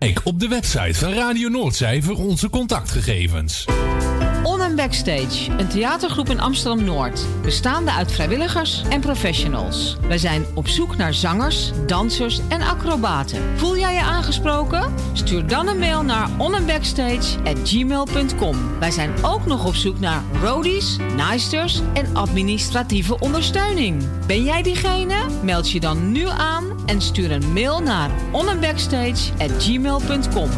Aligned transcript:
Kijk 0.00 0.20
op 0.24 0.40
de 0.40 0.48
website 0.48 0.94
van 0.94 1.12
Radio 1.12 1.48
Noordzij 1.48 2.02
voor 2.02 2.16
onze 2.16 2.50
contactgegevens. 2.50 3.64
On 4.42 4.60
and 4.60 4.76
Backstage, 4.76 5.50
een 5.58 5.68
theatergroep 5.68 6.28
in 6.28 6.40
Amsterdam-Noord. 6.40 7.26
Bestaande 7.42 7.92
uit 7.92 8.12
vrijwilligers 8.12 8.82
en 8.90 9.00
professionals. 9.00 9.96
Wij 10.08 10.18
zijn 10.18 10.44
op 10.54 10.68
zoek 10.68 10.96
naar 10.96 11.14
zangers, 11.14 11.70
dansers 11.86 12.40
en 12.48 12.60
acrobaten. 12.60 13.58
Voel 13.58 13.78
jij 13.78 13.94
je 13.94 14.00
aangesproken? 14.00 14.94
Stuur 15.12 15.46
dan 15.46 15.68
een 15.68 15.78
mail 15.78 16.02
naar 16.02 16.28
onandbackstage.gmail.com. 16.38 18.78
Wij 18.78 18.90
zijn 18.90 19.10
ook 19.22 19.46
nog 19.46 19.66
op 19.66 19.74
zoek 19.74 19.98
naar 19.98 20.22
roadies, 20.42 20.96
naaisters 21.16 21.80
en 21.94 22.16
administratieve 22.16 23.18
ondersteuning. 23.18 24.02
Ben 24.26 24.44
jij 24.44 24.62
diegene? 24.62 25.26
Meld 25.42 25.70
je 25.70 25.80
dan 25.80 26.12
nu 26.12 26.28
aan 26.28 26.69
en 26.86 27.02
stuur 27.02 27.30
een 27.30 27.52
mail 27.52 27.80
naar 27.80 28.10
onandbackstage.gmail.com. 28.32 30.50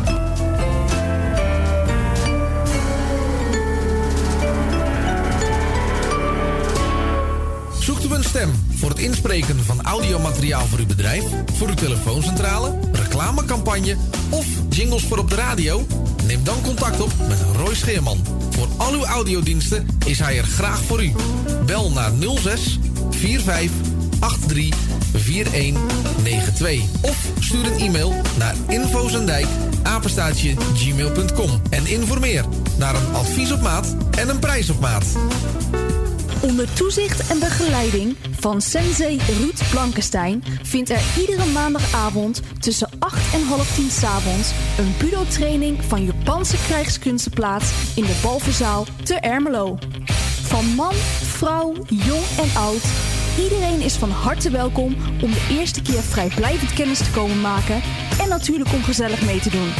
Zoekt 7.80 8.04
u 8.04 8.14
een 8.14 8.24
stem 8.24 8.50
voor 8.74 8.88
het 8.88 8.98
inspreken 8.98 9.64
van 9.64 9.82
audiomateriaal 9.82 10.66
voor 10.66 10.78
uw 10.78 10.86
bedrijf, 10.86 11.24
voor 11.52 11.68
uw 11.68 11.74
telefooncentrale, 11.74 12.78
reclamecampagne 12.92 13.96
of 14.30 14.46
jingles 14.68 15.04
voor 15.04 15.18
op 15.18 15.30
de 15.30 15.36
radio? 15.36 15.86
Neem 16.26 16.44
dan 16.44 16.62
contact 16.62 17.00
op 17.00 17.12
met 17.28 17.38
Roy 17.56 17.74
Scheerman. 17.74 18.18
Voor 18.50 18.68
al 18.76 18.92
uw 18.92 19.04
audiodiensten 19.04 19.86
is 20.06 20.18
hij 20.18 20.38
er 20.38 20.44
graag 20.44 20.82
voor 20.82 21.04
u. 21.04 21.12
Bel 21.66 21.90
naar 21.90 22.12
06 22.40 22.78
45 23.10 23.70
83 24.46 24.81
4192 25.14 26.82
of 27.00 27.30
stuur 27.38 27.66
een 27.66 27.78
e-mail 27.78 28.14
naar 28.38 28.54
infozendijk 28.68 29.46
apenstaatje 29.82 30.54
gmail.com 30.74 31.62
en 31.70 31.86
informeer 31.86 32.44
naar 32.78 32.94
een 32.94 33.14
advies 33.14 33.52
op 33.52 33.60
maat 33.60 33.96
en 34.18 34.28
een 34.28 34.38
prijs 34.38 34.70
op 34.70 34.80
maat. 34.80 35.04
Onder 36.40 36.72
toezicht 36.72 37.30
en 37.30 37.38
begeleiding 37.38 38.16
van 38.40 38.60
sensei 38.60 39.20
Ruud 39.38 39.62
Blankenstein 39.70 40.44
vindt 40.62 40.90
er 40.90 41.00
iedere 41.18 41.46
maandagavond 41.46 42.42
tussen 42.58 42.88
8 42.98 43.34
en 43.34 43.46
half 43.46 43.74
10 43.74 43.90
s'avonds 43.90 44.50
een 44.78 44.94
budo-training 44.98 45.78
van 45.88 46.04
Japanse 46.04 46.56
krijgskunsten 46.66 47.32
plaats 47.32 47.70
in 47.94 48.04
de 48.04 48.20
Balverzaal 48.22 48.86
te 49.02 49.14
Ermelo. 49.14 49.78
Van 50.42 50.64
man, 50.64 50.94
vrouw, 51.22 51.74
jong 51.88 52.24
en 52.38 52.56
oud, 52.56 52.82
iedereen 53.38 53.80
is 53.80 53.96
van 53.96 54.10
harte 54.10 54.50
welkom 54.50 54.96
om 55.22 55.30
de 55.30 55.46
eerste 55.50 55.82
keer 55.82 56.02
vrijblijvend 56.02 56.72
kennis 56.72 56.98
te 56.98 57.10
komen 57.10 57.40
maken 57.40 57.82
en 58.20 58.28
natuurlijk 58.28 58.72
om 58.72 58.82
gezellig 58.82 59.24
mee 59.24 59.40
te 59.40 59.50
doen. 59.50 59.70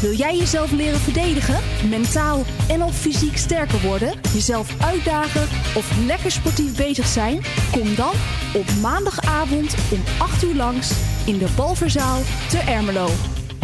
Wil 0.00 0.12
jij 0.12 0.36
jezelf 0.36 0.72
leren 0.72 1.00
verdedigen, 1.00 1.62
mentaal 1.88 2.42
en 2.68 2.82
of 2.82 2.96
fysiek 2.96 3.36
sterker 3.36 3.80
worden, 3.80 4.14
jezelf 4.32 4.82
uitdagen 4.82 5.42
of 5.76 5.96
lekker 6.06 6.30
sportief 6.30 6.76
bezig 6.76 7.06
zijn? 7.06 7.42
Kom 7.70 7.94
dan 7.94 8.14
op 8.54 8.66
maandagavond 8.80 9.74
om 9.92 10.00
8 10.18 10.44
uur 10.44 10.54
langs 10.54 10.90
in 11.26 11.38
de 11.38 11.48
Balverzaal 11.56 12.20
te 12.48 12.58
Ermelo. 12.58 13.08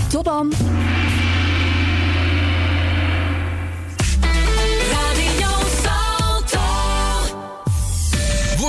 Tot 0.09 0.25
dan! 0.25 0.53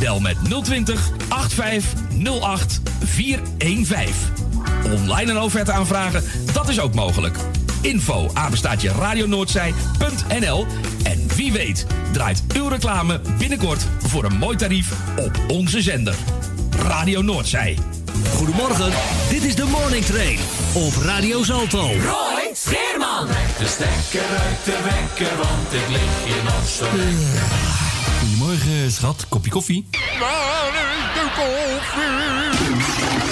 Bel 0.00 0.20
met 0.20 0.36
020 0.64 1.10
8508 1.28 2.80
415. 3.04 4.14
Online 4.92 5.30
een 5.30 5.38
offerte 5.38 5.72
aanvragen, 5.72 6.24
dat 6.52 6.68
is 6.68 6.80
ook 6.80 6.94
mogelijk. 6.94 7.36
Info 7.82 8.30
apenstaatje 8.34 8.92
radionoordzij.nl 8.92 10.66
En 11.02 11.28
wie 11.36 11.52
weet 11.52 11.86
draait 12.12 12.42
uw 12.54 12.68
reclame 12.68 13.20
binnenkort 13.38 13.86
voor 13.98 14.24
een 14.24 14.36
mooi 14.36 14.56
tarief 14.56 14.92
op 15.16 15.40
onze 15.48 15.82
zender. 15.82 16.14
Radio 16.76 17.22
Noordzij. 17.22 17.78
Goedemorgen, 18.34 18.92
dit 19.30 19.44
is 19.44 19.54
de 19.54 19.64
Morning 19.64 20.04
Train 20.04 20.38
op 20.72 20.92
Radio 21.02 21.42
Zalto. 21.42 21.80
Roy 21.80 22.50
Scheerman. 22.54 23.26
De 23.58 23.66
stekker 23.66 24.28
uit 24.38 24.64
de 24.64 24.78
wekker, 24.84 25.36
want 25.36 25.72
ik 25.72 25.88
lig 25.88 26.24
hier 26.24 26.44
nog 26.44 26.68
zo. 26.68 27.69
Goedemorgen, 28.20 28.90
schat. 28.90 29.26
Kopje 29.28 29.50
koffie? 29.50 29.84
De 29.90 31.26
koffie? 31.34 33.29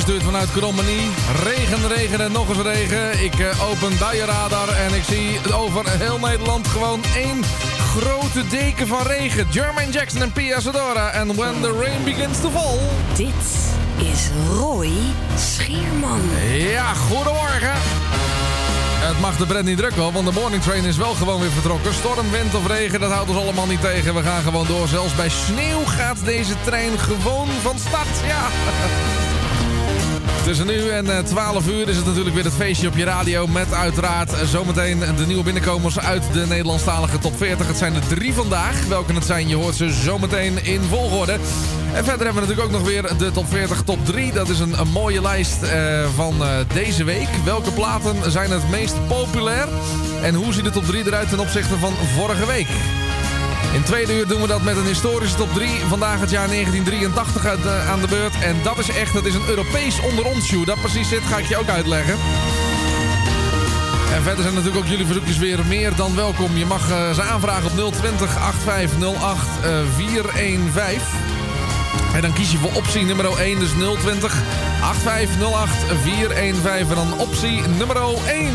Opgestuurd 0.00 0.32
vanuit 0.32 0.52
Krommenie. 0.52 1.10
Regen, 1.42 1.88
regen 1.88 2.20
en 2.20 2.32
nog 2.32 2.48
eens 2.48 2.62
regen. 2.62 3.24
Ik 3.24 3.38
uh, 3.38 3.70
open 3.70 3.98
buienradar 3.98 4.68
en 4.68 4.94
ik 4.94 5.02
zie 5.02 5.54
over 5.54 5.90
heel 5.98 6.18
Nederland 6.18 6.68
gewoon 6.68 7.00
één 7.16 7.44
grote 7.78 8.46
deken 8.46 8.86
van 8.86 9.02
regen. 9.02 9.46
Jermaine 9.50 9.92
Jackson 9.92 10.22
en 10.22 10.32
Pia 10.32 10.60
Sadora. 10.60 11.10
En 11.10 11.34
When 11.36 11.60
the 11.60 11.78
Rain 11.80 12.04
Begins 12.04 12.40
to 12.40 12.50
Fall. 12.50 12.78
Dit 13.14 13.44
is 13.96 14.28
Roy 14.58 14.90
Scheerman. 15.36 16.20
Ja, 16.52 16.94
goedemorgen. 16.94 17.72
Het 19.00 19.20
mag 19.20 19.36
de 19.36 19.46
Brent 19.46 19.64
niet 19.64 19.78
druk 19.78 19.94
hoor, 19.94 20.12
want 20.12 20.26
de 20.26 20.32
morning 20.32 20.62
train 20.62 20.84
is 20.84 20.96
wel 20.96 21.14
gewoon 21.14 21.40
weer 21.40 21.50
vertrokken. 21.50 21.94
Storm, 21.94 22.30
wind 22.30 22.54
of 22.54 22.66
regen, 22.66 23.00
dat 23.00 23.12
houdt 23.12 23.28
ons 23.28 23.38
allemaal 23.38 23.66
niet 23.66 23.80
tegen. 23.80 24.14
We 24.14 24.22
gaan 24.22 24.42
gewoon 24.42 24.66
door. 24.66 24.88
Zelfs 24.88 25.14
bij 25.14 25.28
sneeuw 25.28 25.84
gaat 25.84 26.24
deze 26.24 26.54
trein 26.64 26.98
gewoon 26.98 27.48
van 27.62 27.78
start. 27.78 28.26
Ja. 28.26 28.48
Tussen 30.50 30.66
nu 30.66 30.88
en 30.88 31.24
12 31.24 31.68
uur 31.68 31.88
is 31.88 31.96
het 31.96 32.06
natuurlijk 32.06 32.34
weer 32.34 32.44
het 32.44 32.52
feestje 32.52 32.88
op 32.88 32.96
je 32.96 33.04
radio. 33.04 33.46
Met 33.46 33.72
uiteraard 33.72 34.32
zometeen 34.44 34.98
de 35.16 35.26
nieuwe 35.26 35.42
binnenkomers 35.42 35.98
uit 35.98 36.22
de 36.32 36.46
Nederlandstalige 36.46 37.18
top 37.18 37.36
40. 37.36 37.66
Het 37.66 37.76
zijn 37.76 37.94
er 37.94 38.06
drie 38.06 38.32
vandaag. 38.32 38.86
Welke 38.86 39.12
het 39.12 39.24
zijn, 39.24 39.48
je 39.48 39.54
hoort 39.54 39.74
ze 39.74 39.90
zometeen 39.90 40.64
in 40.64 40.80
volgorde. 40.80 41.32
En 41.32 42.04
verder 42.04 42.24
hebben 42.24 42.34
we 42.34 42.40
natuurlijk 42.40 42.66
ook 42.66 42.70
nog 42.70 42.82
weer 42.82 43.18
de 43.18 43.30
top 43.30 43.48
40, 43.48 43.82
top 43.82 44.06
3. 44.06 44.32
Dat 44.32 44.48
is 44.48 44.58
een, 44.58 44.74
mooie 44.92 45.22
lijst 45.22 45.62
uh, 45.62 45.70
van 46.14 46.34
deze 46.74 47.04
week. 47.04 47.28
Welke 47.44 47.70
platen 47.70 48.30
zijn 48.32 48.50
het 48.50 48.70
meest 48.70 49.06
populair? 49.08 49.68
En 50.22 50.34
hoe 50.34 50.52
ziet 50.52 50.64
de 50.64 50.70
top 50.70 50.84
3 50.84 51.06
eruit 51.06 51.28
ten 51.28 51.40
opzichte 51.40 51.78
van 51.78 51.92
vorige 52.16 52.46
week? 52.46 52.68
In 53.72 53.82
tweede 53.82 54.16
uur 54.16 54.26
doen 54.26 54.40
we 54.40 54.46
dat 54.46 54.62
met 54.62 54.76
een 54.76 54.86
historische 54.86 55.36
top 55.36 55.54
3. 55.54 55.68
Vandaag 55.88 56.20
het 56.20 56.30
jaar 56.30 56.48
1983 56.48 57.46
uit, 57.46 57.64
uh, 57.64 57.90
aan 57.90 58.00
de 58.00 58.06
beurt. 58.06 58.34
En 58.42 58.56
dat 58.62 58.78
is 58.78 58.88
echt, 58.88 59.12
dat 59.12 59.24
is 59.24 59.34
een 59.34 59.48
Europees 59.48 60.00
onder 60.00 60.24
ons. 60.24 60.54
Dat 60.64 60.80
precies 60.80 61.08
zit, 61.08 61.22
ga 61.22 61.38
ik 61.38 61.46
je 61.46 61.56
ook 61.56 61.68
uitleggen. 61.68 62.14
En 64.14 64.22
verder 64.22 64.42
zijn 64.42 64.54
natuurlijk 64.54 64.84
ook 64.84 64.90
jullie 64.90 65.06
verzoekjes 65.06 65.38
weer 65.38 65.58
meer 65.68 65.94
dan 65.96 66.16
welkom. 66.16 66.56
Je 66.56 66.66
mag 66.66 66.90
uh, 66.90 67.10
ze 67.10 67.22
aanvragen 67.22 67.84
op 67.84 67.92
020 67.92 68.36
8508 68.36 69.46
uh, 69.64 69.70
415. 69.96 71.00
En 72.14 72.20
dan 72.20 72.32
kies 72.32 72.52
je 72.52 72.58
voor 72.58 72.72
optie 72.72 73.04
nummer 73.04 73.38
1, 73.38 73.58
dus 73.58 73.70
020 74.00 74.42
8508 74.82 75.72
415. 76.02 76.88
En 76.88 76.94
dan 76.94 77.18
optie 77.18 77.60
nummer 77.78 77.96
1. 78.26 78.52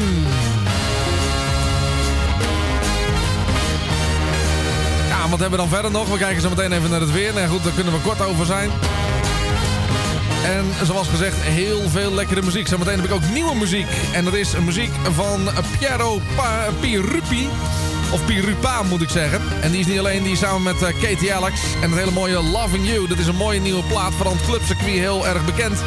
Wat 5.29 5.39
hebben 5.39 5.59
we 5.59 5.65
dan 5.65 5.75
verder 5.75 5.91
nog? 5.91 6.07
We 6.09 6.17
kijken 6.17 6.41
zo 6.41 6.49
meteen 6.49 6.71
even 6.71 6.89
naar 6.89 6.99
het 6.99 7.11
weer. 7.11 7.33
Nou 7.33 7.47
goed, 7.47 7.63
daar 7.63 7.73
kunnen 7.73 7.93
we 7.93 7.99
kort 7.99 8.21
over 8.21 8.45
zijn. 8.45 8.69
En 10.43 10.85
zoals 10.85 11.07
gezegd, 11.07 11.35
heel 11.39 11.89
veel 11.89 12.13
lekkere 12.13 12.41
muziek. 12.41 12.67
Zometeen 12.67 12.95
heb 12.95 13.05
ik 13.05 13.11
ook 13.11 13.29
nieuwe 13.33 13.55
muziek. 13.55 13.87
En 14.13 14.23
dat 14.23 14.33
is 14.33 14.55
muziek 14.65 14.91
van 15.13 15.49
Piero 15.79 16.21
pa. 16.35 16.65
Of 18.11 18.25
Pirupa 18.25 18.83
moet 18.83 19.01
ik 19.01 19.09
zeggen. 19.09 19.41
En 19.61 19.71
die 19.71 19.79
is 19.79 19.85
niet 19.85 19.99
alleen, 19.99 20.23
die 20.23 20.35
samen 20.35 20.63
met 20.63 20.81
uh, 20.81 21.01
Katie 21.01 21.33
Alex. 21.33 21.59
En 21.81 21.89
het 21.89 21.99
hele 21.99 22.11
mooie 22.11 22.43
Loving 22.43 22.87
You. 22.87 23.07
Dat 23.07 23.17
is 23.17 23.27
een 23.27 23.35
mooie 23.35 23.59
nieuwe 23.59 23.83
plaat 23.83 24.13
van 24.13 24.27
het 24.27 24.45
clubcircuit, 24.45 24.89
heel 24.89 25.27
erg 25.27 25.45
bekend. 25.45 25.83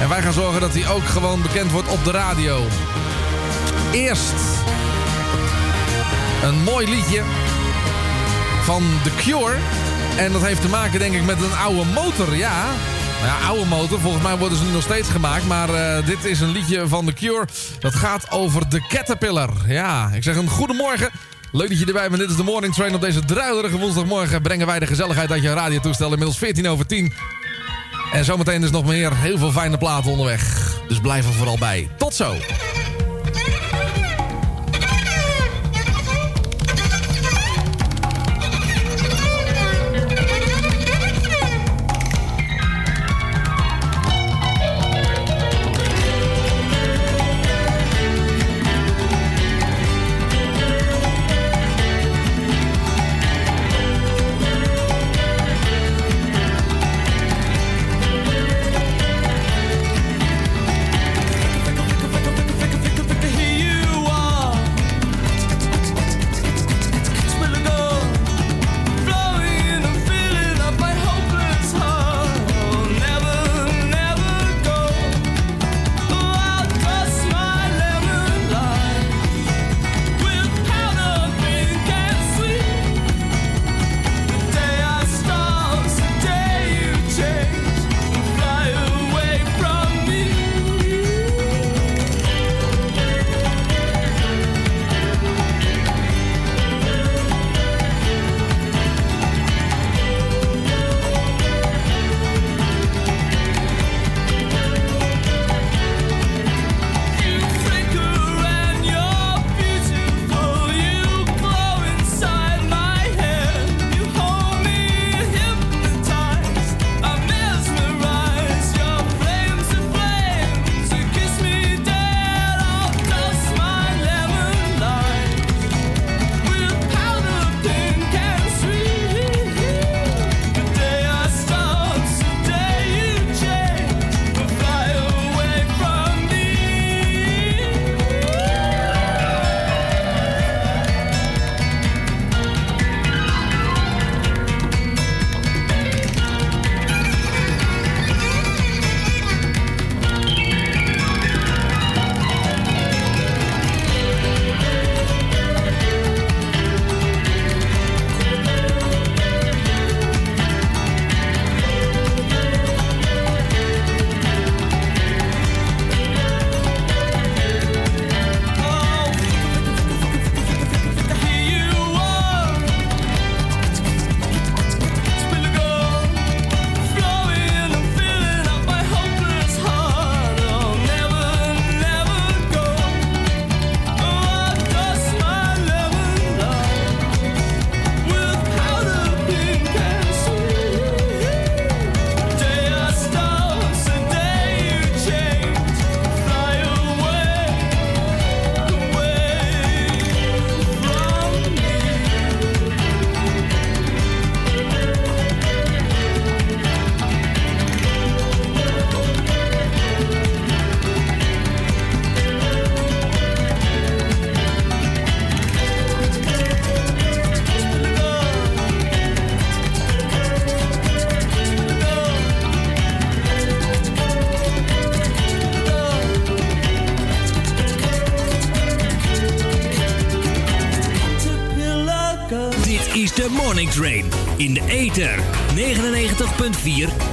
En 0.00 0.08
wij 0.08 0.22
gaan 0.22 0.32
zorgen 0.32 0.60
dat 0.60 0.74
hij 0.74 0.88
ook 0.88 1.04
gewoon 1.04 1.42
bekend 1.42 1.70
wordt 1.70 1.88
op 1.88 2.04
de 2.04 2.10
radio. 2.10 2.66
Eerst 3.92 4.34
een 6.42 6.62
mooi 6.62 6.88
liedje 6.88 7.22
van 8.62 8.82
The 9.02 9.10
Cure. 9.16 9.56
En 10.16 10.32
dat 10.32 10.42
heeft 10.42 10.60
te 10.60 10.68
maken 10.68 10.98
denk 10.98 11.14
ik 11.14 11.24
met 11.24 11.42
een 11.42 11.56
oude 11.56 11.84
motor, 11.84 12.36
ja. 12.36 12.64
Nou 13.20 13.26
ja, 13.26 13.46
oude 13.46 13.64
motor. 13.64 14.00
Volgens 14.00 14.22
mij 14.22 14.36
worden 14.36 14.58
ze 14.58 14.64
nu 14.64 14.70
nog 14.70 14.82
steeds 14.82 15.08
gemaakt. 15.08 15.46
Maar 15.46 15.68
uh, 15.68 16.06
dit 16.06 16.24
is 16.24 16.40
een 16.40 16.50
liedje 16.50 16.88
van 16.88 17.06
The 17.06 17.12
Cure. 17.12 17.46
Dat 17.78 17.94
gaat 17.94 18.30
over 18.30 18.68
de 18.68 18.86
Caterpillar. 18.88 19.50
Ja, 19.66 20.10
ik 20.14 20.22
zeg 20.22 20.36
een 20.36 20.48
goedemorgen. 20.48 21.10
Leuk 21.52 21.68
dat 21.68 21.78
je 21.78 21.86
erbij 21.86 22.08
bent. 22.08 22.20
Dit 22.20 22.30
is 22.30 22.36
de 22.36 22.42
Morning 22.42 22.74
Train. 22.74 22.94
Op 22.94 23.00
deze 23.00 23.24
druilerige 23.24 23.78
woensdagmorgen 23.78 24.42
brengen 24.42 24.66
wij 24.66 24.78
de 24.78 24.86
gezelligheid 24.86 25.30
uit 25.30 25.42
je 25.42 25.52
radiotoestel. 25.52 26.10
Inmiddels 26.10 26.38
14 26.38 26.68
over 26.68 26.86
10. 26.86 27.12
En 28.12 28.24
zometeen 28.24 28.62
is 28.62 28.70
nog 28.70 28.84
meer 28.84 29.16
heel 29.16 29.38
veel 29.38 29.52
fijne 29.52 29.78
platen 29.78 30.10
onderweg. 30.10 30.72
Dus 30.88 31.00
blijf 31.00 31.26
er 31.26 31.32
vooral 31.32 31.58
bij. 31.58 31.88
Tot 31.96 32.14
zo! 32.14 32.34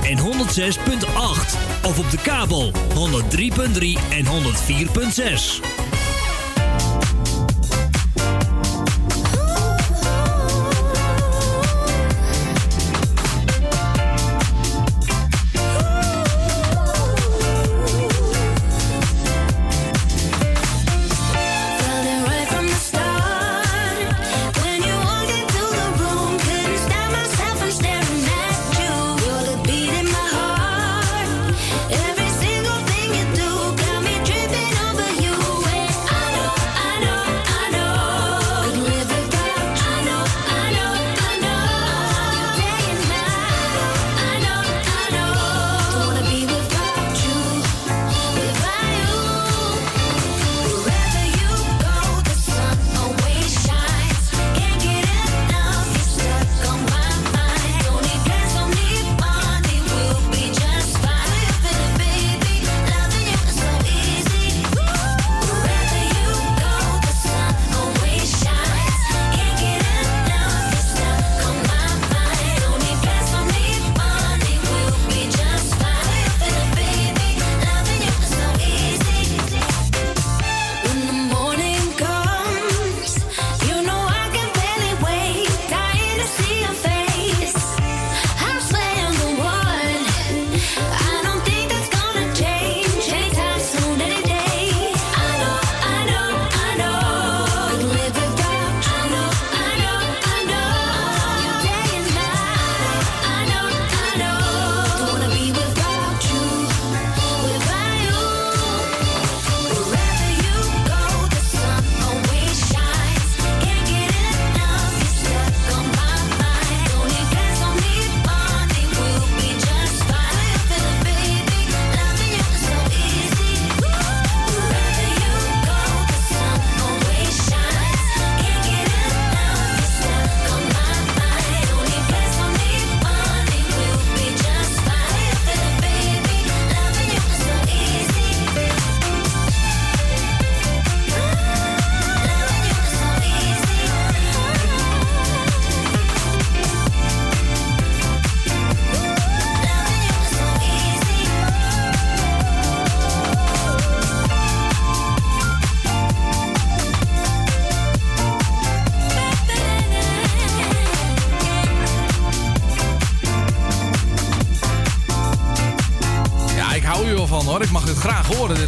En 0.03 0.17
106.8. 0.17 1.57
Of 1.83 1.99
op 1.99 2.11
de 2.11 2.17
kabel 2.17 2.71
103.3 2.95 3.99
en 4.09 4.25
104.6. 4.25 5.68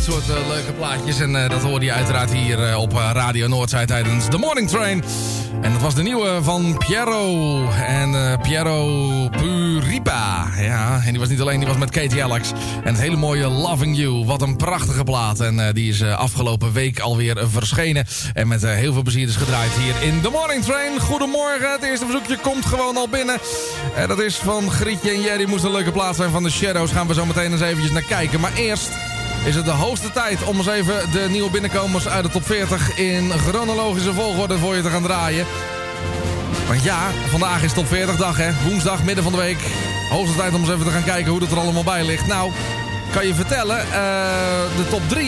soort 0.02 0.30
eh, 0.30 0.48
leuke 0.48 0.74
plaatjes. 0.74 1.20
En 1.20 1.44
eh, 1.44 1.50
dat 1.50 1.62
hoorde 1.62 1.86
je 1.86 1.92
uiteraard 1.92 2.34
hier 2.34 2.68
eh, 2.68 2.78
op 2.78 2.94
Radio 2.94 3.48
Noordzij 3.48 3.86
tijdens 3.86 4.26
The 4.30 4.38
Morning 4.38 4.70
Train. 4.70 5.04
En 5.62 5.72
dat 5.72 5.82
was 5.82 5.96
de 5.96 6.04
nieuwe 6.04 6.40
van 6.42 6.78
Piero. 6.78 7.68
En 7.70 8.40
Piero 8.42 9.30
Puripa. 9.30 10.48
Ja, 10.58 11.02
en 11.06 11.10
die 11.10 11.20
was 11.20 11.30
niet 11.30 11.42
alleen, 11.42 11.60
die 11.60 11.68
was 11.68 11.78
met 11.78 11.90
Katie 11.90 12.24
Alex. 12.24 12.52
En 12.84 12.94
het 12.94 13.02
hele 13.02 13.16
mooie 13.16 13.48
Loving 13.48 13.98
You. 13.98 14.26
Wat 14.26 14.42
een 14.42 14.56
prachtige 14.56 15.04
plaat. 15.04 15.40
En 15.40 15.74
die 15.74 15.90
is 15.90 16.04
afgelopen 16.04 16.74
week 16.74 17.00
alweer 17.00 17.50
verschenen. 17.50 18.06
En 18.34 18.48
met 18.48 18.62
heel 18.62 18.94
veel 18.94 19.02
plezier 19.02 19.28
is 19.28 19.36
gedraaid 19.36 19.72
hier 19.72 20.08
in 20.08 20.22
The 20.22 20.30
Morning 20.30 20.64
Train. 20.64 21.00
Goedemorgen, 21.00 21.72
het 21.72 21.84
eerste 21.84 22.06
verzoekje 22.06 22.38
komt 22.38 22.66
gewoon 22.66 22.98
al 22.98 23.10
binnen. 23.10 23.38
En 23.96 24.08
dat 24.08 24.20
is 24.20 24.36
van 24.36 24.72
Grietje 24.72 25.10
en 25.10 25.22
Jerry. 25.22 25.50
Moest 25.50 25.64
een 25.64 25.72
leuke 25.72 25.92
plaat 25.92 26.16
zijn 26.16 26.32
van 26.32 26.44
de 26.44 26.52
Shadows. 26.52 26.92
Gaan 26.92 27.08
we 27.08 27.14
zo 27.14 27.26
meteen 27.26 27.52
eens 27.52 27.62
eventjes 27.62 27.92
naar 27.92 28.04
kijken. 28.04 28.40
Maar 28.40 28.54
eerst 28.54 28.90
is 29.46 29.56
het 29.56 29.66
de 29.66 29.72
hoogste 29.72 30.12
tijd 30.12 30.44
om 30.44 30.58
eens 30.58 30.68
even 30.68 31.12
de 31.12 31.28
nieuwe 31.30 31.50
binnenkomers 31.50 32.08
uit 32.08 32.24
de 32.24 32.30
top 32.30 32.46
40 32.46 32.98
in 32.98 33.32
chronologische 33.32 34.14
volgorde 34.14 34.58
voor 34.58 34.76
je 34.76 34.82
te 34.82 34.90
gaan 34.90 35.04
draaien. 35.04 35.46
Want 36.68 36.84
ja, 36.84 37.10
vandaag 37.30 37.64
is 37.64 37.74
top 37.74 37.88
40 37.88 38.16
dag 38.16 38.38
hè. 38.38 38.52
Woensdag, 38.68 39.04
midden 39.04 39.24
van 39.24 39.34
de 39.34 39.38
week. 39.38 39.58
Hoogste 40.10 40.38
tijd 40.38 40.54
om 40.54 40.60
eens 40.62 40.70
even 40.70 40.86
te 40.86 40.92
gaan 40.92 41.04
kijken 41.04 41.32
hoe 41.32 41.42
het 41.42 41.52
er 41.52 41.60
allemaal 41.60 41.84
bij 41.84 42.04
ligt. 42.04 42.28
Nou, 42.28 42.52
kan 43.12 43.28
je 43.28 43.34
vertellen, 43.34 43.80
eh, 43.80 43.94
de 44.78 44.88
top 44.90 45.02
3 45.10 45.26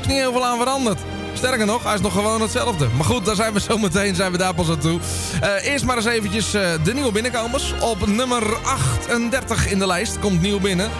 is 0.00 0.06
niet 0.06 0.16
heel 0.16 0.32
veel 0.32 0.46
aan 0.46 0.58
veranderd. 0.58 1.00
Sterker 1.32 1.66
nog, 1.66 1.82
hij 1.84 1.94
is 1.94 2.00
nog 2.00 2.12
gewoon 2.12 2.40
hetzelfde. 2.40 2.88
Maar 2.96 3.04
goed, 3.04 3.24
daar 3.24 3.34
zijn 3.34 3.52
we 3.52 3.60
zo 3.60 3.78
meteen, 3.78 4.14
zijn 4.14 4.32
we 4.32 4.38
daar 4.38 4.54
pas 4.54 4.68
aan 4.68 4.78
toe. 4.78 5.00
Eh, 5.40 5.72
eerst 5.72 5.84
maar 5.84 5.96
eens 5.96 6.06
eventjes 6.06 6.54
eh, 6.54 6.70
de 6.84 6.94
nieuwe 6.94 7.12
binnenkomers. 7.12 7.74
Op 7.80 8.06
nummer 8.06 8.56
38 8.56 9.70
in 9.70 9.78
de 9.78 9.86
lijst 9.86 10.18
komt 10.18 10.40
nieuw 10.40 10.60
binnen. 10.60 10.90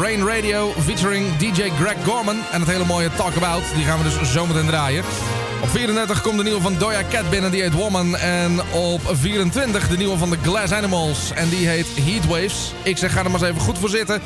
Rain 0.00 0.26
Radio 0.26 0.72
featuring 0.80 1.36
DJ 1.36 1.70
Greg 1.80 1.96
Gorman. 2.04 2.36
En 2.52 2.60
het 2.60 2.70
hele 2.70 2.84
mooie 2.84 3.10
Talk 3.16 3.36
About, 3.36 3.62
die 3.74 3.84
gaan 3.84 3.98
we 3.98 4.04
dus 4.04 4.32
zo 4.32 4.46
meteen 4.46 4.66
draaien. 4.66 5.04
Op 5.62 5.68
34 5.68 6.22
komt 6.22 6.36
de 6.36 6.42
nieuwe 6.42 6.60
van 6.60 6.78
Doja 6.78 7.02
Cat 7.10 7.30
binnen, 7.30 7.50
die 7.50 7.62
heet 7.62 7.72
Woman. 7.72 8.16
En 8.16 8.60
op 8.72 9.00
24 9.12 9.88
de 9.88 9.96
nieuwe 9.96 10.18
van 10.18 10.30
de 10.30 10.36
Glass 10.42 10.72
Animals. 10.72 11.32
En 11.32 11.48
die 11.48 11.68
heet 11.68 11.86
Heatwaves. 12.00 12.72
Ik 12.82 12.98
zeg, 12.98 13.12
ga 13.12 13.24
er 13.24 13.30
maar 13.30 13.40
eens 13.40 13.50
even 13.50 13.60
goed 13.60 13.78
voor 13.78 13.88
zitten. 13.88 14.20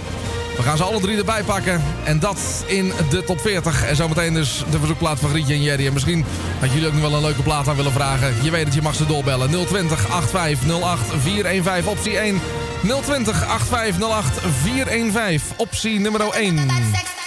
We 0.56 0.62
gaan 0.62 0.76
ze 0.76 0.82
alle 0.82 1.00
drie 1.00 1.18
erbij 1.18 1.42
pakken. 1.42 1.82
En 2.04 2.18
dat 2.18 2.64
in 2.66 2.92
de 3.10 3.24
top 3.24 3.40
40. 3.40 3.84
En 3.84 3.96
zometeen 3.96 4.34
dus 4.34 4.64
de 4.70 4.78
verzoekplaat 4.78 5.18
van 5.18 5.30
Grietje 5.30 5.54
en 5.54 5.62
Jerry. 5.62 5.86
En 5.86 5.92
misschien 5.92 6.24
had 6.60 6.72
jullie 6.72 6.86
ook 6.86 6.92
nog 6.92 7.02
wel 7.02 7.14
een 7.14 7.24
leuke 7.24 7.42
plaat 7.42 7.68
aan 7.68 7.76
willen 7.76 7.92
vragen. 7.92 8.34
Je 8.42 8.50
weet 8.50 8.64
het, 8.64 8.74
je 8.74 8.82
mag 8.82 8.94
ze 8.94 9.06
doorbellen. 9.06 9.50
020 9.66 10.10
8508 10.10 11.22
415 11.22 11.90
optie 11.90 12.18
1. 12.18 12.40
020 12.82 13.42
8508 13.42 14.40
415 14.62 15.42
optie 15.56 16.00
nummer 16.00 16.20
1. 16.34 17.17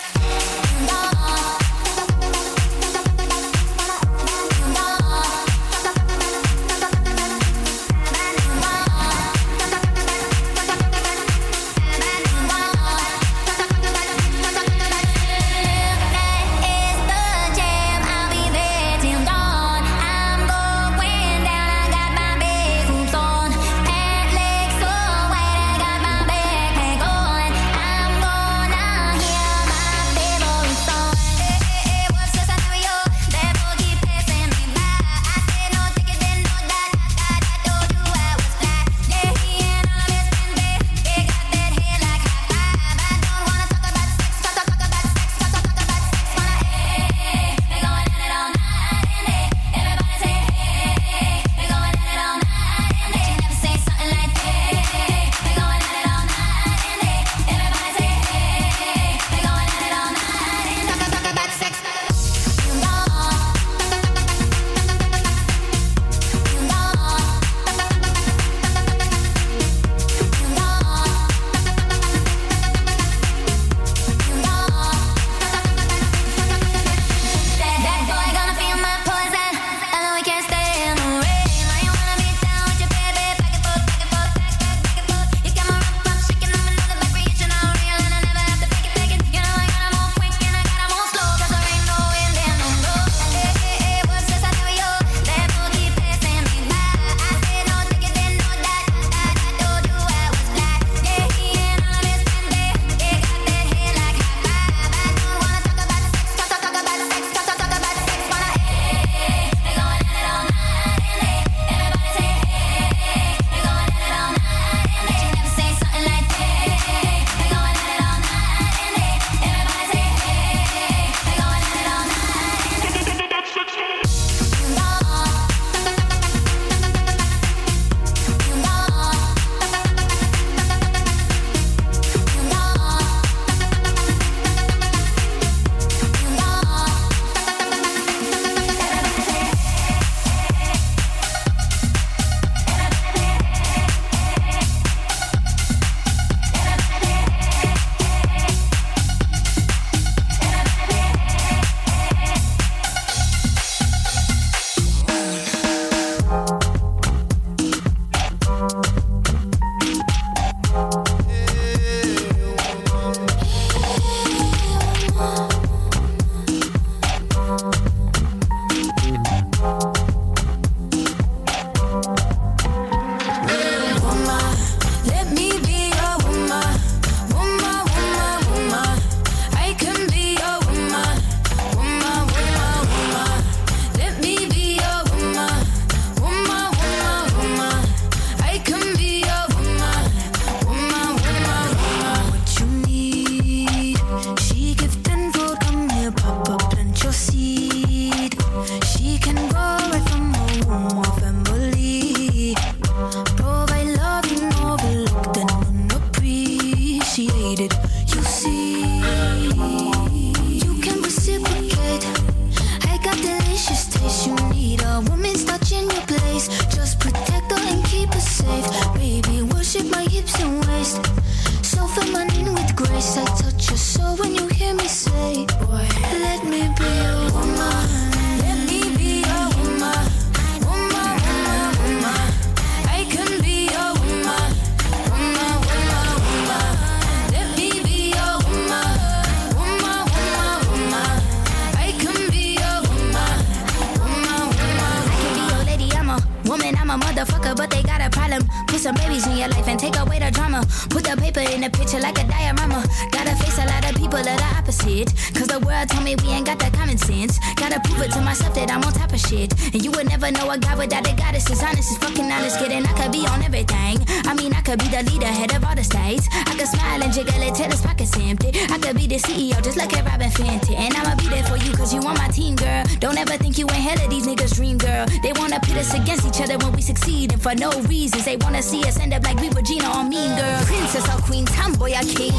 picture 251.91 252.07
like 252.07 252.19
a 252.19 252.27
diorama. 252.27 252.85
Gotta 253.11 253.35
face 253.35 253.57
a 253.57 253.65
lot 253.65 253.89
of 253.89 253.95
people 253.97 254.21
that 254.23 254.39
are 254.41 254.57
opposite. 254.57 255.13
Cause 255.33 255.47
the 255.47 255.59
world 255.59 255.89
told 255.89 256.03
me 256.03 256.15
we 256.23 256.29
ain't 256.29 256.45
got 256.45 256.59
that 256.59 256.73
common 256.73 256.97
sense 256.97 257.37
gotta 257.71 257.87
prove 257.87 258.01
it 258.01 258.11
to 258.11 258.21
myself 258.21 258.53
that 258.55 258.69
I'm 258.69 258.83
on 258.83 258.91
top 258.91 259.13
of 259.13 259.19
shit. 259.19 259.51
And 259.73 259.83
you 259.83 259.91
would 259.91 260.09
never 260.09 260.31
know 260.31 260.49
a 260.51 260.57
guy 260.57 260.75
without 260.75 261.07
a 261.07 261.15
goddess. 261.15 261.49
As 261.49 261.63
honest 261.63 261.91
as 261.91 261.97
fucking 261.97 262.29
honest, 262.29 262.59
kidding. 262.59 262.85
I 262.85 262.93
could 262.93 263.11
be 263.11 263.25
on 263.25 263.41
everything. 263.43 263.97
I 264.27 264.33
mean, 264.33 264.53
I 264.53 264.61
could 264.61 264.79
be 264.79 264.87
the 264.89 265.03
leader, 265.09 265.27
head 265.27 265.55
of 265.55 265.63
all 265.63 265.75
the 265.75 265.83
states. 265.83 266.27
I 266.33 266.53
could 266.55 266.67
smile 266.67 267.01
and 267.01 267.13
jiggle 267.13 267.41
it 267.41 267.55
till 267.55 267.71
his 267.71 267.81
pockets 267.81 268.17
empty. 268.19 268.51
I 268.69 268.77
could 268.77 268.97
be 268.97 269.07
the 269.07 269.19
CEO, 269.19 269.55
just 269.63 269.77
like 269.77 269.95
at 269.95 270.05
Robin 270.05 270.29
Fenty. 270.29 270.75
And 270.75 270.93
I'ma 270.95 271.15
be 271.15 271.27
there 271.29 271.43
for 271.43 271.57
you, 271.57 271.71
cause 271.73 271.93
you 271.93 272.01
on 272.01 272.15
my 272.17 272.27
team, 272.27 272.55
girl. 272.55 272.83
Don't 272.99 273.17
ever 273.17 273.37
think 273.37 273.57
you 273.57 273.65
ain't 273.71 273.83
hell 273.87 273.99
of 274.03 274.09
these 274.09 274.27
niggas' 274.27 274.55
dream, 274.55 274.77
girl. 274.77 275.05
They 275.23 275.31
wanna 275.33 275.59
pit 275.61 275.77
us 275.77 275.93
against 275.93 276.27
each 276.27 276.41
other 276.41 276.57
when 276.63 276.73
we 276.73 276.81
succeed. 276.81 277.31
And 277.31 277.41
for 277.41 277.55
no 277.55 277.71
reasons, 277.87 278.25
they 278.25 278.35
wanna 278.37 278.61
see 278.61 278.83
us 278.83 278.99
end 278.99 279.13
up 279.13 279.23
like 279.23 279.39
we 279.39 279.49
were 279.49 279.61
Gina 279.61 279.87
or 279.95 280.03
Mean 280.03 280.35
Girl. 280.35 280.59
Princess 280.65 281.07
or 281.07 281.21
Queen, 281.23 281.45
Tomboy 281.45 281.95
or 281.95 282.03
King. 282.03 282.35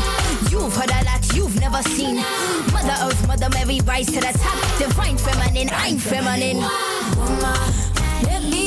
You've 0.50 0.74
heard 0.76 0.92
a 0.92 1.04
lot 1.08 1.24
you've 1.34 1.58
never 1.58 1.82
seen. 1.96 2.16
Mother 2.72 2.96
Earth, 3.06 3.26
Mother 3.26 3.48
Mary, 3.50 3.80
rise 3.86 4.06
to 4.06 4.20
the 4.20 4.32
top. 4.36 4.58
Divine 4.78 5.16
feminine, 5.22 5.68
I'm 5.72 5.98
feminine. 5.98 6.56
Woman, 7.16 8.62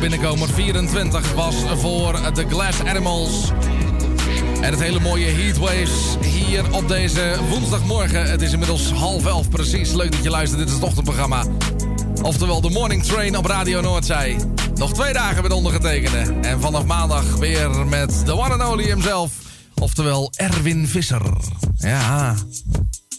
binnenkomer. 0.00 0.48
24 0.48 1.32
was 1.32 1.54
voor 1.76 2.32
de 2.34 2.44
Glass 2.48 2.80
Animals. 2.84 3.50
En 4.60 4.70
het 4.70 4.80
hele 4.80 5.00
mooie 5.00 5.26
Heatwaves 5.26 6.16
hier 6.20 6.74
op 6.74 6.88
deze 6.88 7.34
woensdagmorgen. 7.48 8.30
Het 8.30 8.42
is 8.42 8.52
inmiddels 8.52 8.92
half 8.92 9.26
elf 9.26 9.48
precies. 9.48 9.92
Leuk 9.92 10.12
dat 10.12 10.22
je 10.22 10.30
luistert. 10.30 10.58
Dit 10.58 10.68
is 10.68 10.74
het 10.74 10.82
ochtendprogramma. 10.82 11.44
Oftewel 12.22 12.60
de 12.60 12.70
Morning 12.70 13.04
Train 13.04 13.36
op 13.36 13.46
Radio 13.46 13.80
Noordzee. 13.80 14.36
Nog 14.74 14.92
twee 14.92 15.12
dagen 15.12 15.42
met 15.42 15.52
ondergetekende. 15.52 16.34
En 16.42 16.60
vanaf 16.60 16.84
maandag 16.84 17.36
weer 17.36 17.86
met 17.86 18.22
de 18.24 18.32
one 18.32 18.54
and 18.54 18.72
only 18.72 18.84
himself. 18.84 19.32
Oftewel 19.74 20.32
Erwin 20.36 20.88
Visser. 20.88 21.22
Ja, 21.76 22.34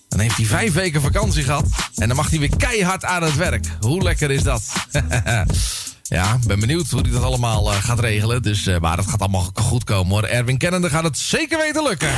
dan 0.08 0.20
heeft 0.20 0.38
hij 0.38 0.46
vijf 0.46 0.74
weken 0.74 1.02
vakantie 1.02 1.44
gehad. 1.44 1.66
En 1.96 2.08
dan 2.08 2.18
mag 2.18 2.30
hij 2.30 2.40
weer 2.40 2.58
keihard 2.58 3.06
aan 3.06 3.24
het 3.24 3.36
werk. 3.36 3.66
Hoe 3.80 4.04
lekker 4.04 4.32
is 4.32 4.44
dat? 4.44 4.64
ja, 6.12 6.38
ben 6.48 6.60
benieuwd 6.60 6.90
hoe 6.90 7.02
hij 7.02 7.12
dat 7.12 7.24
allemaal 7.24 7.72
eh, 7.72 7.84
gaat 7.84 8.00
regelen. 8.00 8.42
Dus, 8.42 8.68
eh, 8.68 8.80
maar 8.80 8.98
het 8.98 9.08
gaat 9.08 9.20
allemaal 9.20 9.50
goed 9.54 9.84
komen 9.84 10.12
hoor. 10.12 10.24
Erwin 10.24 10.58
Kennende 10.58 10.90
gaat 10.90 11.04
het 11.04 11.18
zeker 11.18 11.58
weten 11.58 11.84
lukken. 11.84 12.10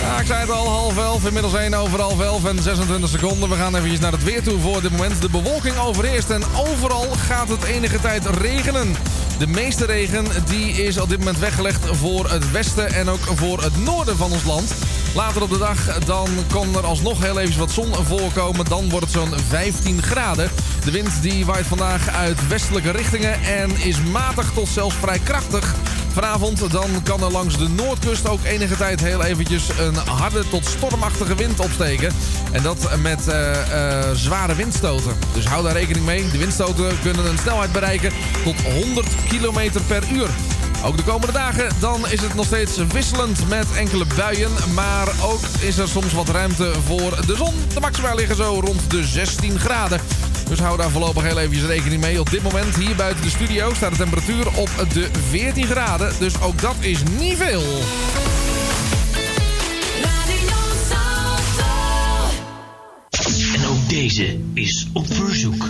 Ja, 0.00 0.20
ik 0.20 0.26
zei 0.26 0.40
het 0.40 0.50
al, 0.50 0.68
half 0.68 0.98
elf. 0.98 1.26
Inmiddels 1.26 1.54
1 1.54 1.74
over 1.74 2.00
half 2.00 2.20
elf 2.20 2.44
en 2.44 2.62
26 2.62 3.08
seconden. 3.08 3.48
We 3.48 3.54
gaan 3.54 3.76
eventjes 3.76 4.00
naar 4.00 4.12
het 4.12 4.24
weer 4.24 4.42
toe 4.42 4.60
voor 4.60 4.80
dit 4.82 4.90
moment. 4.90 5.20
De 5.20 5.30
bewolking 5.30 5.76
overheerst 5.76 6.30
en 6.30 6.42
overal 6.54 7.06
gaat 7.10 7.48
het 7.48 7.64
enige 7.64 8.00
tijd 8.00 8.26
regenen. 8.26 8.96
De 9.38 9.46
meeste 9.46 9.84
regen 9.84 10.24
die 10.46 10.72
is 10.72 10.98
op 10.98 11.08
dit 11.08 11.18
moment 11.18 11.38
weggelegd 11.38 11.86
voor 11.90 12.30
het 12.30 12.50
westen 12.50 12.92
en 12.92 13.08
ook 13.08 13.24
voor 13.34 13.62
het 13.62 13.84
noorden 13.84 14.16
van 14.16 14.32
ons 14.32 14.44
land. 14.44 14.74
Later 15.14 15.42
op 15.42 15.50
de 15.50 15.58
dag 15.58 15.98
dan 15.98 16.28
kan 16.52 16.76
er 16.76 16.86
alsnog 16.86 17.22
heel 17.22 17.38
even 17.38 17.58
wat 17.58 17.70
zon 17.70 17.94
voorkomen. 17.94 18.64
Dan 18.64 18.88
wordt 18.88 19.06
het 19.06 19.14
zo'n 19.14 19.32
15 19.48 20.02
graden. 20.02 20.50
De 20.86 20.92
wind 20.92 21.22
die 21.22 21.46
waait 21.46 21.66
vandaag 21.66 22.08
uit 22.08 22.48
westelijke 22.48 22.90
richtingen 22.90 23.42
en 23.42 23.70
is 23.76 24.00
matig 24.12 24.50
tot 24.54 24.68
zelfs 24.68 24.94
vrij 24.94 25.18
krachtig. 25.18 25.74
Vanavond 26.12 26.70
dan 26.70 27.02
kan 27.02 27.22
er 27.22 27.30
langs 27.30 27.58
de 27.58 27.68
noordkust 27.68 28.28
ook 28.28 28.44
enige 28.44 28.76
tijd 28.76 29.00
heel 29.00 29.22
eventjes 29.22 29.68
een 29.78 29.94
harde 29.94 30.48
tot 30.48 30.66
stormachtige 30.66 31.34
wind 31.34 31.60
opsteken. 31.60 32.12
En 32.52 32.62
dat 32.62 32.98
met 33.02 33.28
eh, 33.28 33.50
eh, 33.50 34.14
zware 34.14 34.54
windstoten. 34.54 35.16
Dus 35.34 35.44
hou 35.44 35.62
daar 35.62 35.72
rekening 35.72 36.06
mee. 36.06 36.30
De 36.30 36.38
windstoten 36.38 37.00
kunnen 37.02 37.26
een 37.26 37.38
snelheid 37.38 37.72
bereiken 37.72 38.12
tot 38.44 38.62
100 38.62 39.06
km 39.28 39.80
per 39.86 40.02
uur. 40.12 40.28
Ook 40.84 40.96
de 40.96 41.04
komende 41.04 41.32
dagen 41.32 41.68
dan 41.80 42.08
is 42.08 42.20
het 42.20 42.34
nog 42.34 42.46
steeds 42.46 42.76
wisselend 42.76 43.48
met 43.48 43.66
enkele 43.76 44.04
buien. 44.16 44.50
Maar 44.74 45.08
ook 45.22 45.40
is 45.60 45.78
er 45.78 45.88
soms 45.88 46.12
wat 46.12 46.28
ruimte 46.28 46.72
voor 46.86 47.26
de 47.26 47.36
zon. 47.36 47.54
De 47.74 47.80
maxima 47.80 48.14
liggen 48.14 48.36
zo 48.36 48.60
rond 48.64 48.90
de 48.90 49.04
16 49.04 49.58
graden. 49.58 50.00
Dus 50.48 50.58
hou 50.58 50.76
daar 50.76 50.90
voorlopig 50.90 51.22
heel 51.22 51.38
eventjes 51.38 51.64
rekening 51.64 52.00
mee. 52.00 52.20
Op 52.20 52.30
dit 52.30 52.42
moment 52.42 52.76
hier 52.76 52.96
buiten 52.96 53.22
de 53.22 53.30
studio 53.30 53.74
staat 53.74 53.90
de 53.90 53.96
temperatuur 53.96 54.46
op 54.56 54.70
de 54.92 55.08
14 55.28 55.66
graden. 55.66 56.12
Dus 56.18 56.40
ook 56.40 56.60
dat 56.60 56.76
is 56.80 56.98
niet 57.18 57.36
veel. 57.36 57.62
En 63.54 63.66
ook 63.66 63.88
deze 63.88 64.38
is 64.54 64.86
op 64.92 65.06
verzoek. 65.14 65.68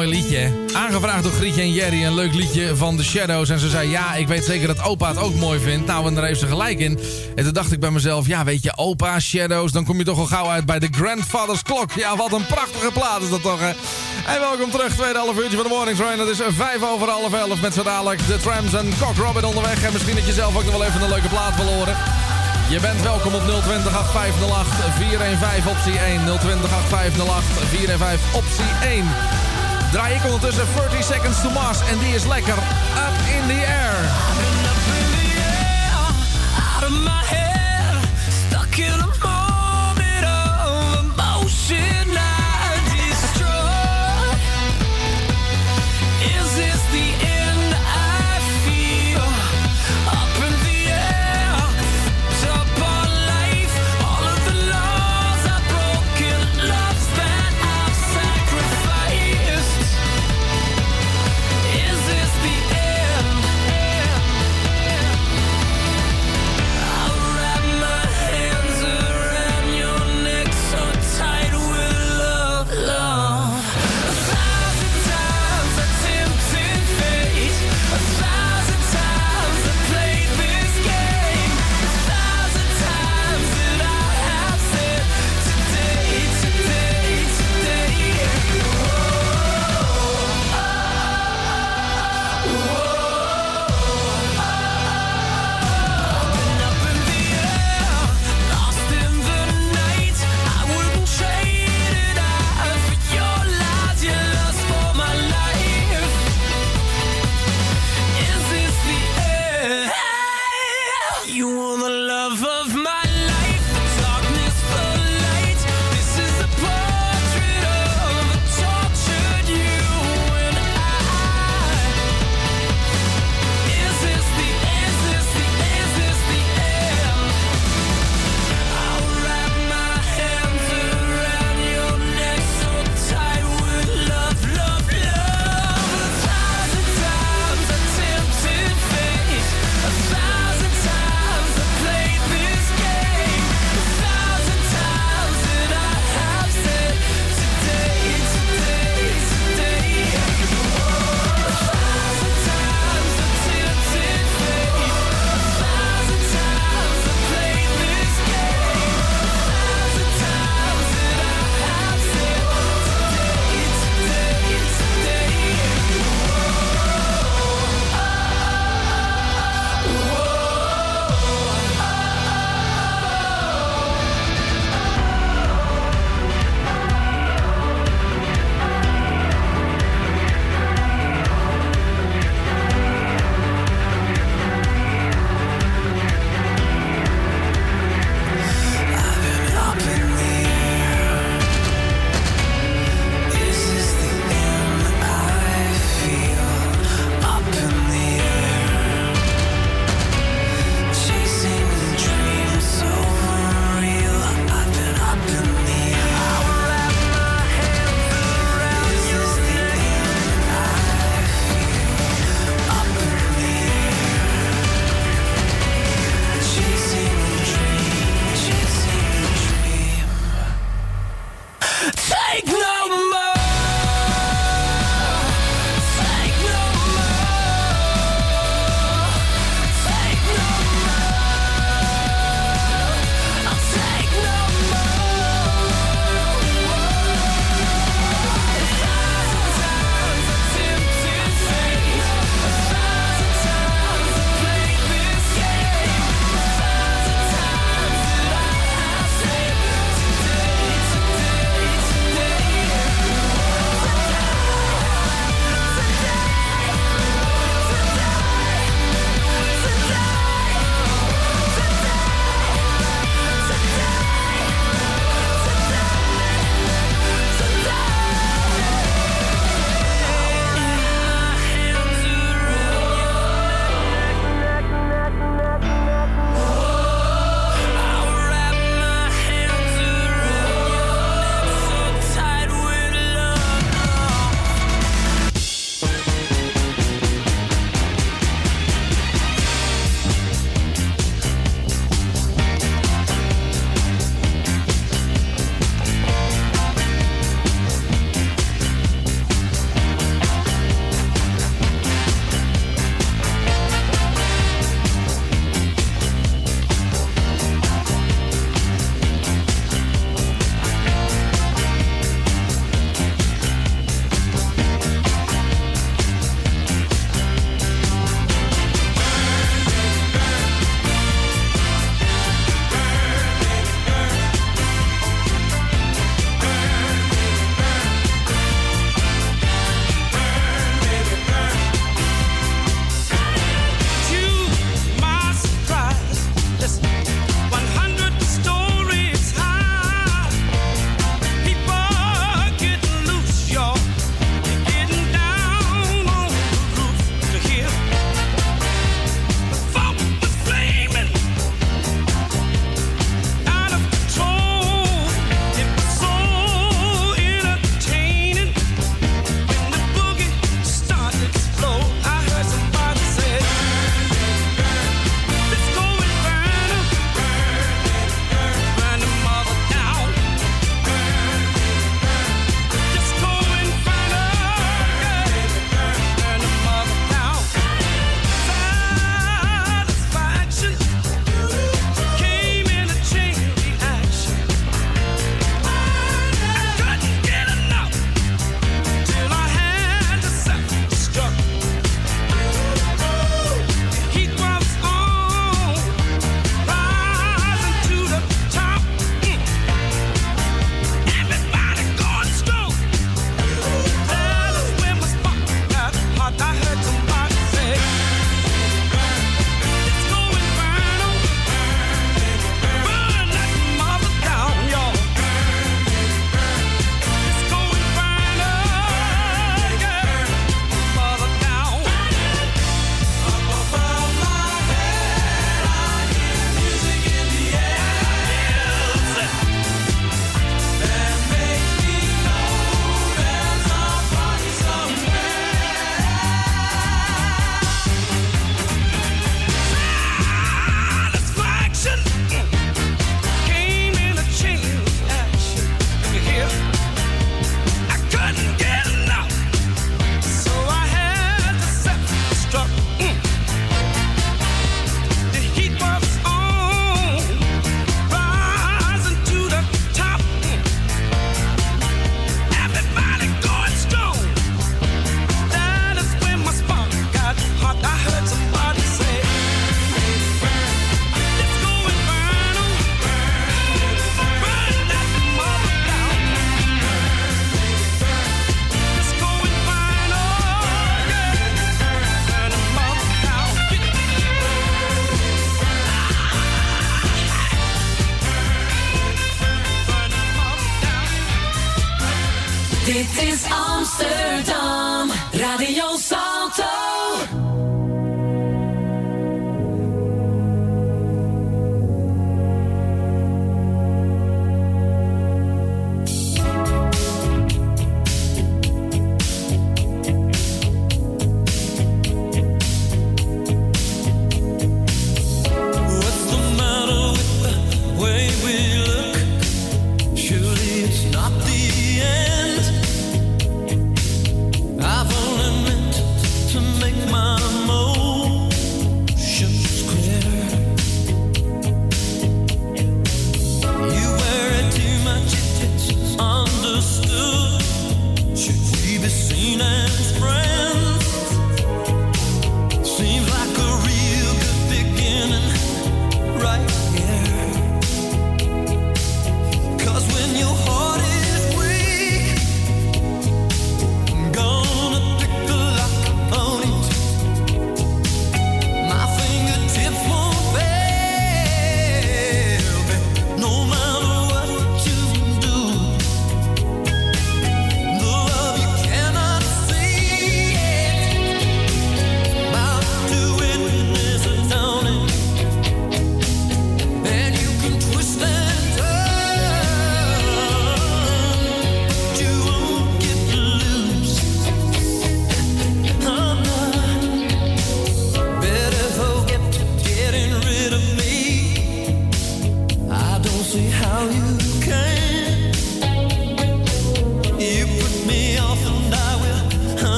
Mooi 0.00 0.12
liedje? 0.12 0.50
Aangevraagd 0.72 1.22
door 1.22 1.32
Grietje 1.32 1.60
en 1.60 1.72
Jerry, 1.72 2.04
een 2.04 2.14
leuk 2.14 2.34
liedje 2.34 2.76
van 2.76 2.96
The 2.96 3.04
Shadows. 3.04 3.48
En 3.48 3.58
ze 3.58 3.68
zei, 3.68 3.90
ja, 3.90 4.14
ik 4.14 4.28
weet 4.28 4.44
zeker 4.44 4.66
dat 4.66 4.82
opa 4.82 5.08
het 5.08 5.18
ook 5.18 5.34
mooi 5.34 5.60
vindt. 5.60 5.86
Nou, 5.86 6.06
en 6.06 6.14
daar 6.14 6.24
heeft 6.24 6.40
ze 6.40 6.46
gelijk 6.46 6.78
in. 6.78 6.98
En 7.34 7.44
toen 7.44 7.52
dacht 7.52 7.72
ik 7.72 7.80
bij 7.80 7.90
mezelf, 7.90 8.26
ja, 8.26 8.44
weet 8.44 8.62
je, 8.62 8.76
opa, 8.76 9.20
Shadows... 9.20 9.72
dan 9.72 9.84
kom 9.84 9.98
je 9.98 10.04
toch 10.04 10.18
al 10.18 10.26
gauw 10.26 10.48
uit 10.48 10.66
bij 10.66 10.78
The 10.78 10.88
Grandfather's 10.90 11.62
Clock. 11.62 11.92
Ja, 11.92 12.16
wat 12.16 12.32
een 12.32 12.46
prachtige 12.46 12.92
plaat 12.92 13.22
is 13.22 13.30
dat 13.30 13.42
toch, 13.42 13.60
hè? 13.60 13.72
En 14.34 14.40
welkom 14.40 14.70
terug, 14.70 14.94
tweede 14.94 15.18
half 15.18 15.38
uurtje 15.38 15.56
van 15.56 15.66
de 15.66 15.74
Morning 15.74 15.96
Train. 15.96 16.18
Het 16.18 16.28
is 16.28 16.40
vijf 16.48 16.82
over 16.92 17.08
half 17.08 17.32
elf 17.32 17.60
met 17.60 17.74
zo 17.74 17.82
dadelijk 17.82 18.26
de 18.26 18.36
Trams 18.36 18.72
en 18.74 18.92
Cock 19.00 19.16
Robin 19.16 19.44
onderweg. 19.44 19.82
En 19.82 19.92
misschien 19.92 20.14
dat 20.14 20.26
je 20.26 20.32
zelf 20.32 20.56
ook 20.56 20.64
nog 20.64 20.76
wel 20.76 20.84
even 20.84 21.02
een 21.02 21.08
leuke 21.08 21.28
plaat 21.28 21.56
wil 21.56 21.74
horen. 21.74 21.96
Je 22.70 22.80
bent 22.80 23.02
welkom 23.02 23.34
op 23.34 23.42
020 23.42 23.98
8508 23.98 24.94
415 24.96 25.70
optie 25.70 25.98
1. 25.98 26.38
020 26.38 26.72
8508 26.72 27.44
415 27.68 28.34
optie 28.34 28.88
1. 28.88 29.39
Draai 29.90 30.14
ik 30.14 30.24
ondertussen 30.24 30.66
30 30.74 31.04
Seconds 31.04 31.42
to 31.42 31.50
Mars 31.50 31.78
en 31.90 31.98
die 31.98 32.14
is 32.14 32.26
lekker 32.26 32.58
up 33.06 33.16
in 33.40 33.46
the 33.48 33.66
air. 33.66 34.29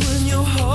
When 0.00 0.26
your 0.26 0.42
heart 0.42 0.71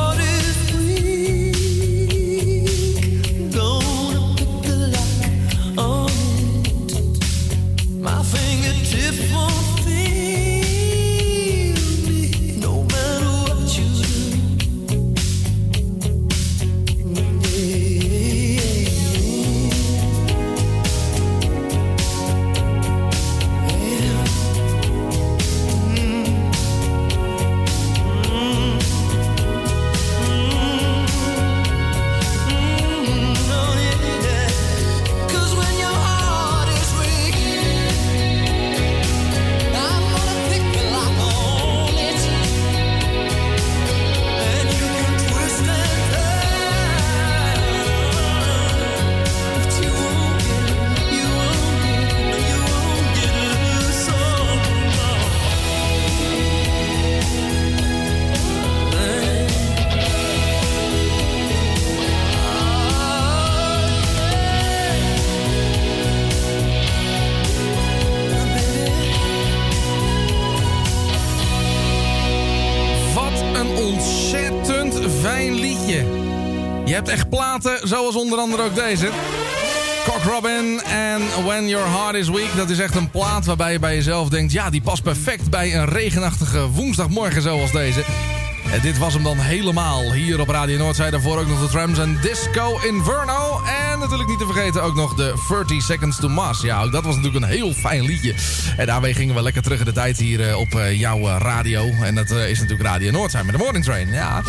waarbij 83.47 83.71
je 83.71 83.79
bij 83.79 83.95
jezelf 83.95 84.29
denkt... 84.29 84.51
ja, 84.51 84.69
die 84.69 84.81
past 84.81 85.03
perfect 85.03 85.49
bij 85.49 85.75
een 85.75 85.85
regenachtige 85.85 86.67
woensdagmorgen 86.67 87.41
zoals 87.41 87.71
deze. 87.71 88.03
En 88.71 88.81
dit 88.81 88.97
was 88.97 89.13
hem 89.13 89.23
dan 89.23 89.37
helemaal 89.37 90.13
hier 90.13 90.39
op 90.39 90.49
Radio 90.49 90.77
Noordzij. 90.77 91.09
Daarvoor 91.09 91.39
ook 91.39 91.47
nog 91.47 91.61
de 91.61 91.67
Trams 91.67 91.99
en 91.99 92.17
Disco 92.21 92.79
Inferno. 92.87 93.61
En 93.91 93.99
natuurlijk 93.99 94.29
niet 94.29 94.39
te 94.39 94.45
vergeten 94.45 94.83
ook 94.83 94.95
nog 94.95 95.15
de 95.15 95.33
30 95.49 95.81
Seconds 95.81 96.19
to 96.19 96.29
Mars. 96.29 96.61
Ja, 96.61 96.87
dat 96.87 97.03
was 97.03 97.15
natuurlijk 97.15 97.43
een 97.43 97.51
heel 97.51 97.73
fijn 97.73 98.01
liedje. 98.01 98.35
En 98.77 98.85
daarmee 98.85 99.13
gingen 99.13 99.35
we 99.35 99.41
lekker 99.41 99.61
terug 99.61 99.79
in 99.79 99.85
de 99.85 99.91
tijd 99.91 100.17
hier 100.17 100.49
eh, 100.49 100.59
op 100.59 100.75
eh, 100.75 100.99
jouw 100.99 101.19
eh, 101.19 101.35
radio. 101.39 101.91
En 102.01 102.15
dat 102.15 102.31
is 102.31 102.59
natuurlijk 102.59 102.89
Radio 102.89 103.11
Noordzij 103.11 103.43
met 103.43 103.51
de 103.51 103.63
Morning 103.63 103.83
Train. 103.83 104.11
Ja. 104.11 104.43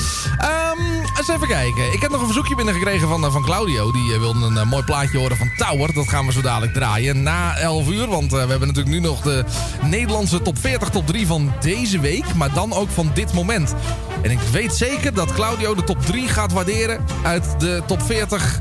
Eens 1.19 1.29
even 1.29 1.49
kijken. 1.49 1.93
Ik 1.93 2.01
heb 2.01 2.11
nog 2.11 2.21
een 2.21 2.27
verzoekje 2.27 2.55
binnengekregen 2.55 3.09
van, 3.09 3.25
eh, 3.25 3.33
van 3.33 3.43
Claudio. 3.43 3.93
Die 3.93 4.15
eh, 4.15 4.19
wilde 4.19 4.47
een 4.47 4.57
eh, 4.57 4.67
mooi 4.67 4.83
plaatje 4.83 5.19
horen 5.19 5.37
van 5.37 5.51
Tower. 5.57 5.95
Dat 5.95 6.09
gaan 6.09 6.27
we 6.27 6.33
zo 6.33 6.41
dadelijk 6.41 6.73
draaien 6.73 7.23
na 7.23 7.57
11 7.57 7.89
uur. 7.89 8.09
Want 8.09 8.31
we 8.31 8.37
hebben 8.37 8.61
natuurlijk 8.61 8.89
nu 8.89 9.01
nog 9.01 9.21
de 9.21 9.45
Nederlandse 9.83 10.43
top 10.43 10.59
40, 10.59 10.89
top 10.89 11.07
3 11.07 11.27
van 11.27 11.53
deze 11.61 12.01
week. 12.01 12.35
Maar 12.35 12.53
dan 12.53 12.73
ook 12.73 12.91
van 12.91 13.11
dit 13.15 13.33
moment. 13.33 13.75
En 14.23 14.31
ik 14.31 14.41
weet 14.41 14.75
zeker 14.75 15.15
dat 15.15 15.33
Claudio 15.33 15.75
de 15.75 15.85
top 15.85 16.07
3 16.07 16.29
gaat 16.29 16.53
waarderen 16.53 17.05
uit 17.23 17.61
de 17.61 17.83
top 17.87 18.03
40 18.03 18.61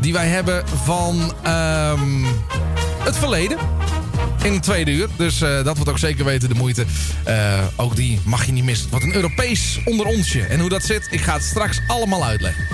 die 0.00 0.12
wij 0.12 0.26
hebben 0.26 0.64
van 0.84 1.32
ehm, 1.42 2.24
het 3.04 3.16
verleden. 3.16 3.77
In 4.42 4.52
het 4.52 4.62
tweede 4.62 4.90
uur. 4.90 5.08
Dus 5.16 5.40
eh, 5.40 5.64
dat 5.64 5.76
wordt 5.76 5.90
ook 5.90 5.98
zeker 5.98 6.24
weten 6.24 6.48
de 6.48 6.54
moeite. 6.54 6.84
Eh, 7.24 7.58
ook 7.76 7.96
die 7.96 8.20
mag 8.24 8.44
je 8.44 8.52
niet 8.52 8.64
missen. 8.64 8.90
Wat 8.90 9.02
een 9.02 9.14
Europees 9.14 9.80
onder 9.84 10.06
onsje. 10.06 10.42
En 10.42 10.60
hoe 10.60 10.68
dat 10.68 10.82
zit, 10.82 11.08
ik 11.10 11.20
ga 11.20 11.32
het 11.32 11.42
straks 11.42 11.80
allemaal 11.86 12.24
uitleggen. 12.24 12.64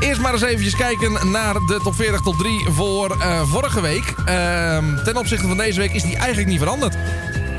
Eerst 0.00 0.20
maar 0.20 0.32
eens 0.32 0.42
eventjes 0.42 0.76
kijken 0.76 1.30
naar 1.30 1.54
de 1.54 1.80
top 1.82 1.94
40 1.94 2.20
top 2.20 2.38
3 2.38 2.64
voor 2.70 3.20
eh, 3.20 3.42
vorige 3.50 3.80
week. 3.80 4.14
Ehm, 4.24 5.04
ten 5.04 5.16
opzichte 5.16 5.46
van 5.46 5.56
deze 5.56 5.80
week 5.80 5.92
is 5.92 6.02
die 6.02 6.16
eigenlijk 6.16 6.48
niet 6.48 6.58
veranderd. 6.58 6.96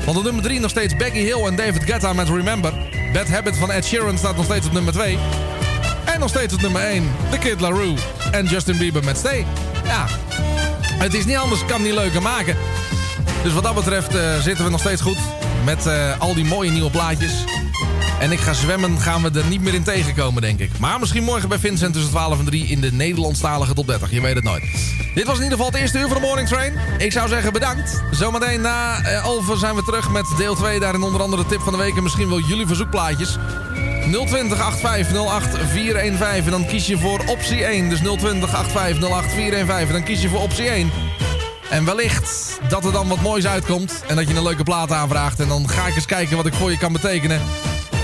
Want 0.04 0.18
op 0.18 0.24
nummer 0.24 0.42
3 0.42 0.60
nog 0.60 0.70
steeds 0.70 0.96
Becky 0.96 1.18
Hill 1.18 1.44
en 1.44 1.56
David 1.56 1.82
Guetta 1.84 2.12
met 2.12 2.28
Remember. 2.28 2.72
Bad 3.12 3.28
Habit 3.28 3.56
van 3.56 3.70
Ed 3.70 3.84
Sheeran 3.84 4.18
staat 4.18 4.36
nog 4.36 4.44
steeds 4.44 4.66
op 4.66 4.72
nummer 4.72 4.92
2. 4.92 5.18
En 6.04 6.20
nog 6.20 6.28
steeds 6.28 6.54
op 6.54 6.60
nummer 6.60 6.82
1 6.82 7.10
The 7.30 7.38
Kid 7.38 7.60
Larue 7.60 7.94
en 8.30 8.46
Justin 8.46 8.78
Bieber 8.78 9.04
met 9.04 9.16
Stay. 9.16 9.46
Ja, 9.84 10.06
het 10.98 11.14
is 11.14 11.24
niet 11.24 11.36
anders, 11.36 11.64
kan 11.66 11.82
niet 11.82 11.92
leuker 11.92 12.22
maken. 12.22 12.56
Dus 13.48 13.56
wat 13.56 13.66
dat 13.66 13.84
betreft 13.84 14.14
eh, 14.14 14.38
zitten 14.38 14.64
we 14.64 14.70
nog 14.70 14.80
steeds 14.80 15.02
goed 15.02 15.18
met 15.64 15.86
eh, 15.86 16.20
al 16.20 16.34
die 16.34 16.44
mooie 16.44 16.70
nieuwe 16.70 16.90
plaatjes. 16.90 17.44
En 18.20 18.32
ik 18.32 18.38
ga 18.38 18.52
zwemmen, 18.52 18.98
gaan 18.98 19.22
we 19.22 19.38
er 19.38 19.46
niet 19.48 19.60
meer 19.60 19.74
in 19.74 19.82
tegenkomen, 19.82 20.42
denk 20.42 20.58
ik. 20.58 20.78
Maar 20.78 21.00
misschien 21.00 21.22
morgen 21.22 21.48
bij 21.48 21.58
Vincent 21.58 21.92
tussen 21.92 22.10
12 22.10 22.38
en 22.38 22.44
3 22.44 22.66
in 22.66 22.80
de 22.80 22.92
Nederlandstalige 22.92 23.74
top 23.74 23.86
30. 23.86 24.10
Je 24.10 24.20
weet 24.20 24.34
het 24.34 24.44
nooit. 24.44 24.62
Dit 25.14 25.26
was 25.26 25.36
in 25.36 25.42
ieder 25.42 25.56
geval 25.58 25.72
het 25.72 25.80
eerste 25.80 25.98
uur 25.98 26.08
van 26.08 26.16
de 26.16 26.22
Morning 26.22 26.48
Train. 26.48 26.72
Ik 26.98 27.12
zou 27.12 27.28
zeggen 27.28 27.52
bedankt. 27.52 28.02
Zometeen 28.10 28.60
na 28.60 29.02
eh, 29.02 29.24
Alphen 29.24 29.58
zijn 29.58 29.74
we 29.74 29.82
terug 29.82 30.10
met 30.10 30.26
deel 30.36 30.54
2. 30.54 30.80
Daarin 30.80 31.02
onder 31.02 31.22
andere 31.22 31.42
de 31.42 31.48
tip 31.48 31.60
van 31.60 31.72
de 31.72 31.78
week 31.78 31.96
en 31.96 32.02
misschien 32.02 32.28
wel 32.28 32.40
jullie 32.40 32.66
verzoekplaatjes. 32.66 33.36
020 34.10 34.60
850 34.60 35.70
415 35.70 36.44
en 36.44 36.50
dan 36.50 36.66
kies 36.66 36.86
je 36.86 36.98
voor 36.98 37.22
optie 37.26 37.64
1. 37.64 37.88
Dus 37.88 37.98
020 37.98 38.54
850 38.54 39.32
415 39.32 39.86
en 39.86 39.92
dan 39.92 40.02
kies 40.02 40.22
je 40.22 40.28
voor 40.28 40.40
optie 40.40 40.68
1. 40.68 40.90
En 41.70 41.84
wellicht 41.84 42.58
dat 42.68 42.84
er 42.84 42.92
dan 42.92 43.08
wat 43.08 43.20
moois 43.20 43.46
uitkomt. 43.46 44.02
En 44.06 44.16
dat 44.16 44.28
je 44.28 44.34
een 44.34 44.42
leuke 44.42 44.62
plaat 44.62 44.92
aanvraagt. 44.92 45.40
En 45.40 45.48
dan 45.48 45.68
ga 45.68 45.86
ik 45.86 45.94
eens 45.94 46.06
kijken 46.06 46.36
wat 46.36 46.46
ik 46.46 46.54
voor 46.54 46.70
je 46.70 46.78
kan 46.78 46.92
betekenen. 46.92 47.40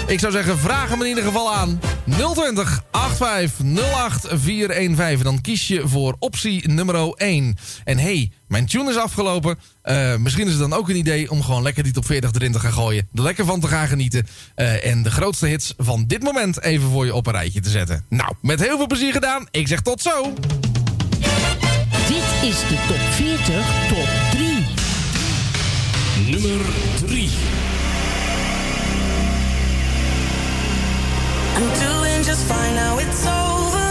Ik 0.06 0.20
zou 0.20 0.32
zeggen, 0.32 0.58
vraag 0.58 0.88
hem 0.88 1.02
in 1.02 1.08
ieder 1.08 1.24
geval 1.24 1.54
aan. 1.54 1.80
020 2.04 2.82
8508 2.90 4.26
415. 4.30 5.18
En 5.18 5.24
dan 5.24 5.40
kies 5.40 5.68
je 5.68 5.88
voor 5.88 6.16
optie 6.18 6.68
nummer 6.68 7.12
1. 7.14 7.56
En 7.84 7.98
hey, 7.98 8.30
mijn 8.48 8.66
tune 8.66 8.90
is 8.90 8.96
afgelopen. 8.96 9.58
Eh, 9.82 10.16
misschien 10.16 10.46
is 10.46 10.52
het 10.52 10.60
dan 10.60 10.72
ook 10.72 10.88
een 10.88 10.96
idee 10.96 11.30
om 11.30 11.42
gewoon 11.42 11.62
lekker 11.62 11.82
die 11.82 11.92
top 11.92 12.06
40 12.06 12.32
erin 12.32 12.52
te 12.52 12.60
gaan 12.60 12.72
gooien. 12.72 13.08
Er 13.14 13.22
lekker 13.22 13.44
van 13.44 13.60
te 13.60 13.68
gaan 13.68 13.88
genieten. 13.88 14.26
Eh, 14.54 14.86
en 14.86 15.02
de 15.02 15.10
grootste 15.10 15.46
hits 15.46 15.74
van 15.76 16.04
dit 16.06 16.22
moment 16.22 16.62
even 16.62 16.90
voor 16.90 17.04
je 17.04 17.14
op 17.14 17.26
een 17.26 17.32
rijtje 17.32 17.60
te 17.60 17.70
zetten. 17.70 18.04
Nou, 18.08 18.34
met 18.40 18.60
heel 18.60 18.76
veel 18.76 18.86
plezier 18.86 19.12
gedaan. 19.12 19.46
Ik 19.50 19.68
zeg 19.68 19.80
tot 19.80 20.02
zo. 20.02 20.34
Is 22.44 22.60
de 22.68 22.76
top 22.88 22.98
40 23.16 23.36
top 23.88 24.06
3. 24.32 24.66
Nummer 26.30 26.60
3. 26.98 27.30
I'm 31.56 31.68
doing 31.80 32.22
just 32.22 32.44
fine 32.46 32.74
now 32.74 32.98
it's 32.98 33.26
over. 33.26 33.88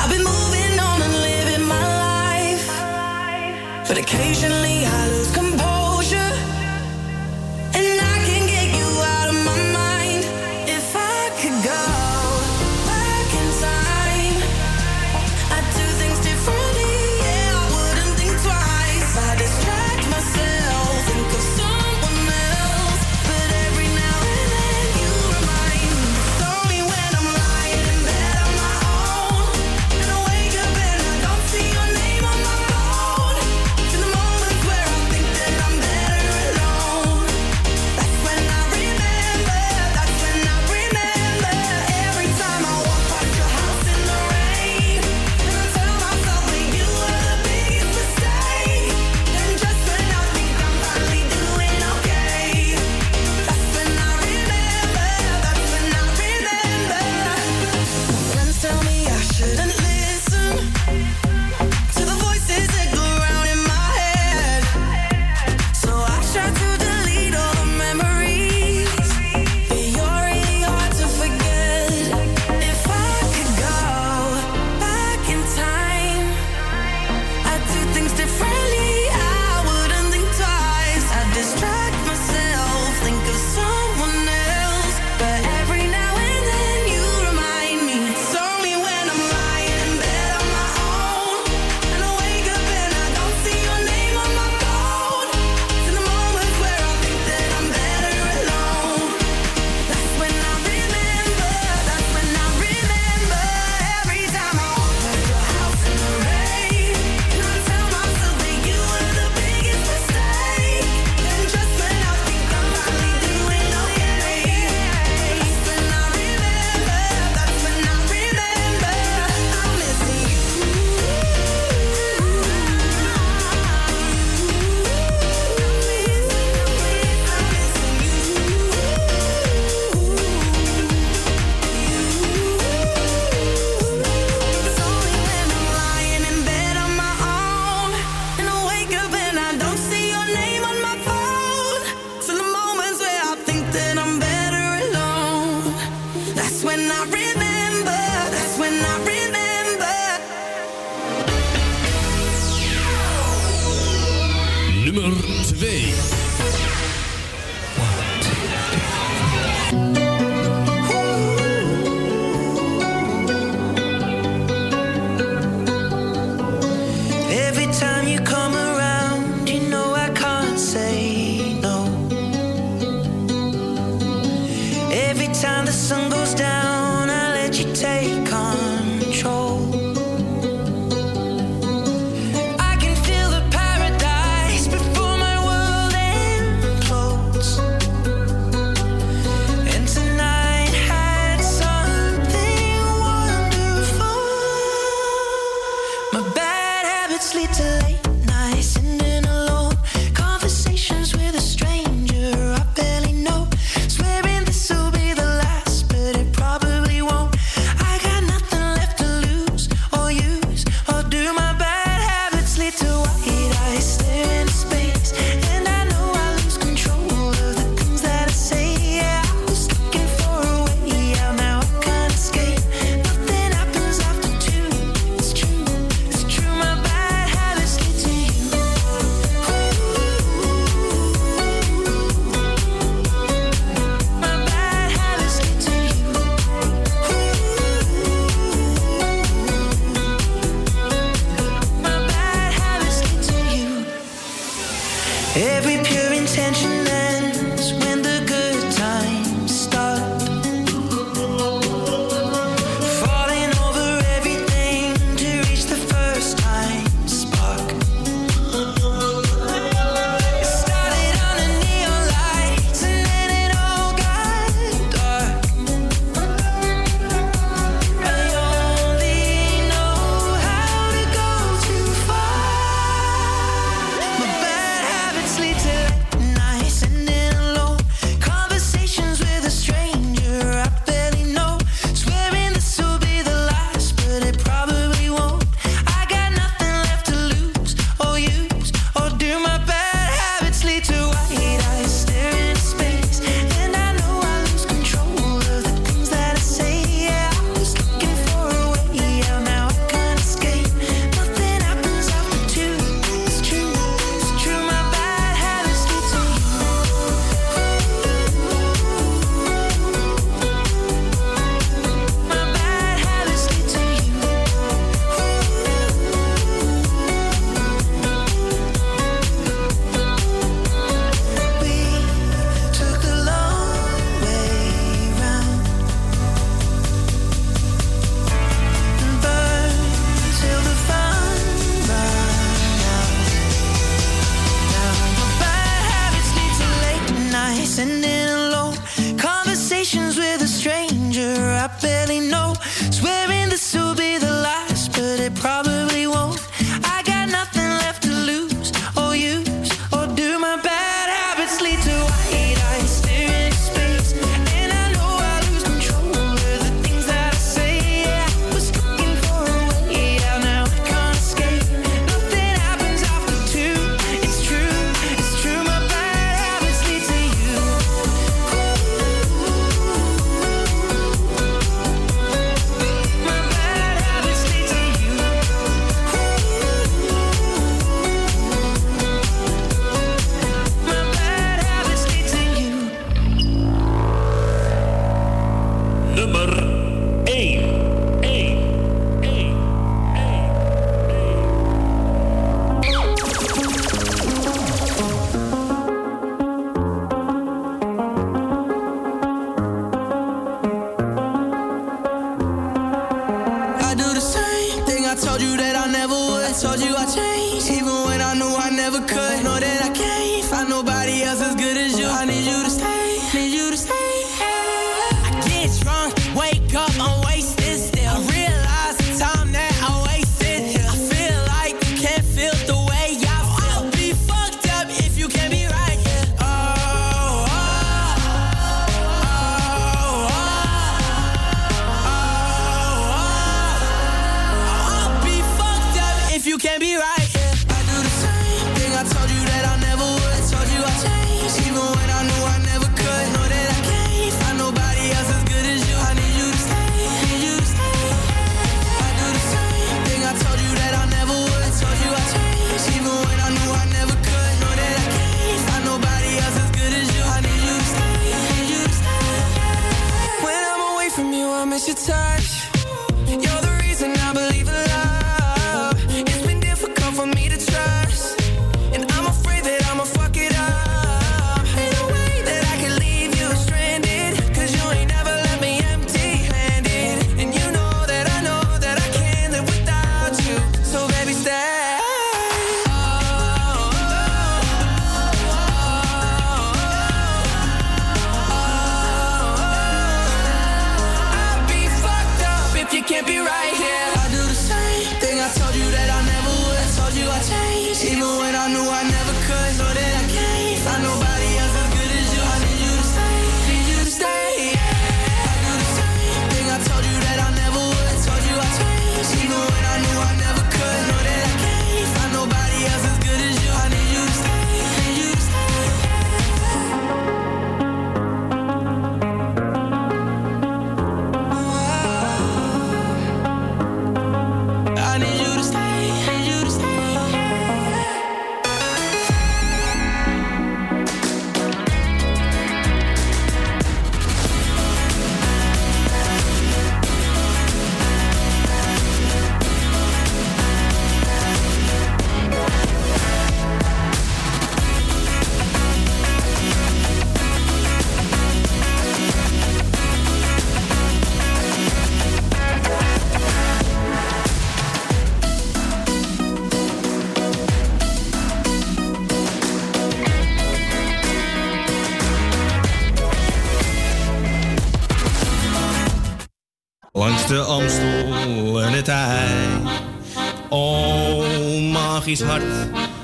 I've 0.00 0.10
been 0.10 0.24
moving 0.24 0.80
on 0.80 1.02
and 1.02 1.14
living 1.22 1.68
my 1.68 1.86
life. 2.08 2.68
But 3.86 3.98
occasionally 3.98 4.84
I 4.84 5.08
lose 5.10 5.30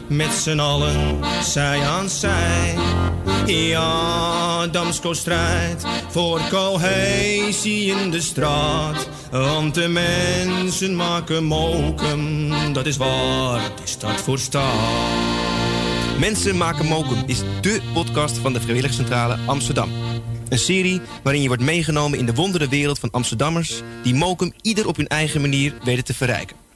met 0.09 0.33
z'n 0.33 0.59
allen, 0.59 1.19
zij 1.43 1.81
aan 1.81 2.09
zij. 2.09 2.75
Ja, 3.47 4.67
Damsko 4.67 5.13
strijdt 5.13 5.85
voor 6.09 6.41
cohesie 6.51 7.95
in 7.95 8.11
de 8.11 8.21
straat. 8.21 9.09
Want 9.31 9.75
de 9.75 9.89
mensen 9.89 10.97
maken 10.97 11.45
mokum, 11.45 12.51
dat 12.73 12.87
is 12.87 12.97
waar 12.97 13.61
de 13.61 13.87
stad 13.87 14.21
voor 14.21 14.39
staat. 14.39 15.11
Mensen 16.19 16.57
maken 16.57 16.87
mokum 16.87 17.23
is 17.27 17.43
dé 17.61 17.81
podcast 17.93 18.39
van 18.39 18.53
de 18.53 18.61
Vrijwilligcentrale 18.61 19.39
Amsterdam. 19.47 19.91
Een 20.49 20.59
serie 20.59 21.01
waarin 21.23 21.43
je 21.43 21.49
wordt 21.49 21.63
meegenomen 21.63 22.19
in 22.19 22.27
de 22.27 22.35
wondere 22.35 22.69
wereld 22.69 22.99
van 22.99 23.11
Amsterdammers... 23.11 23.83
die 24.03 24.15
mokum 24.15 24.53
ieder 24.61 24.89
op 24.89 24.97
hun 24.97 25.09
eigen 25.09 25.41
manier 25.41 25.75
weten 25.85 26.05
te 26.05 26.15
verrijken. 26.15 26.62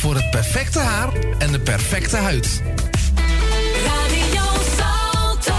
Voor 0.00 0.14
het 0.14 0.30
perfecte 0.30 0.78
haar 0.78 1.08
en 1.38 1.52
de 1.52 1.60
perfecte 1.60 2.16
huid. 2.16 2.62
Radio 3.86 4.42
Salto. 4.78 5.54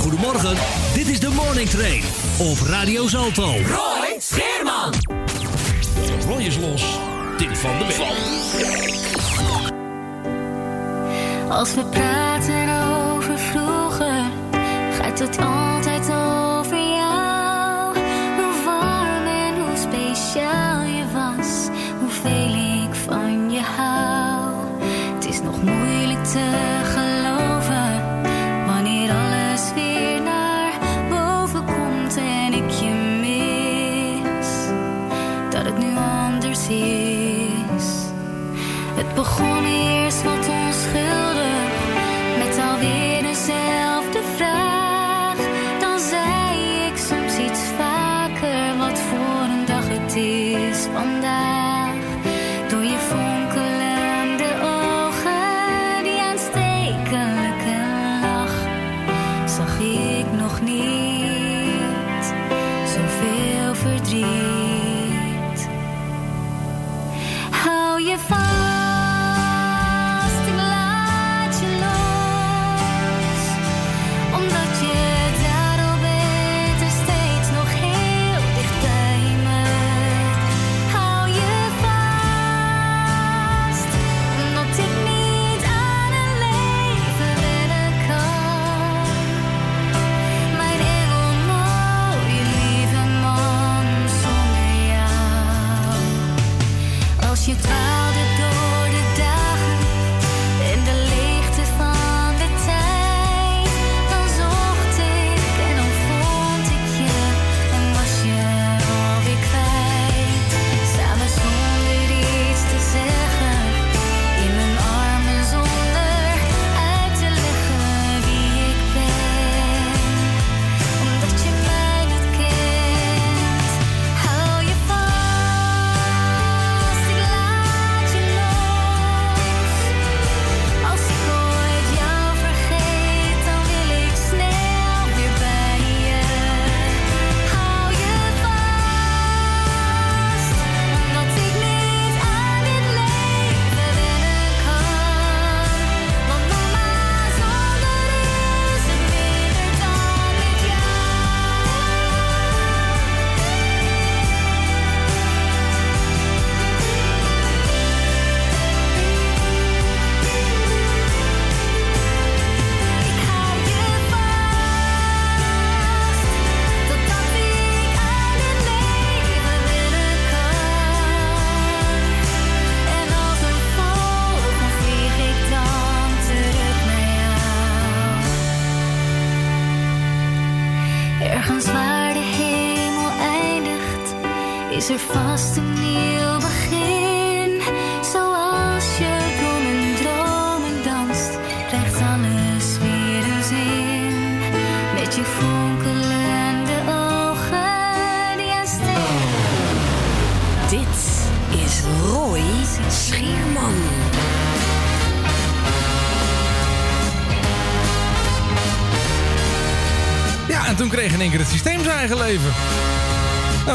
Goedemorgen, 0.00 0.56
dit 0.94 1.08
is 1.08 1.20
de 1.20 1.28
Morning 1.28 1.68
Train 1.68 2.02
op 2.38 2.58
Radio 2.60 3.08
Salto. 3.08 3.46
Roy 3.46 4.16
Scheerman. 4.18 4.94
Roy 6.28 6.42
is 6.42 6.56
los. 6.56 6.84
Tip 7.36 7.56
van 7.56 7.78
de 7.78 7.84
week. 7.84 7.96
Als 11.50 11.74
we 11.74 11.84
praten 11.84 12.68
over 13.12 13.38
vroeger, 13.38 14.24
gaat 15.00 15.18
het 15.18 15.38
altijd 15.38 15.95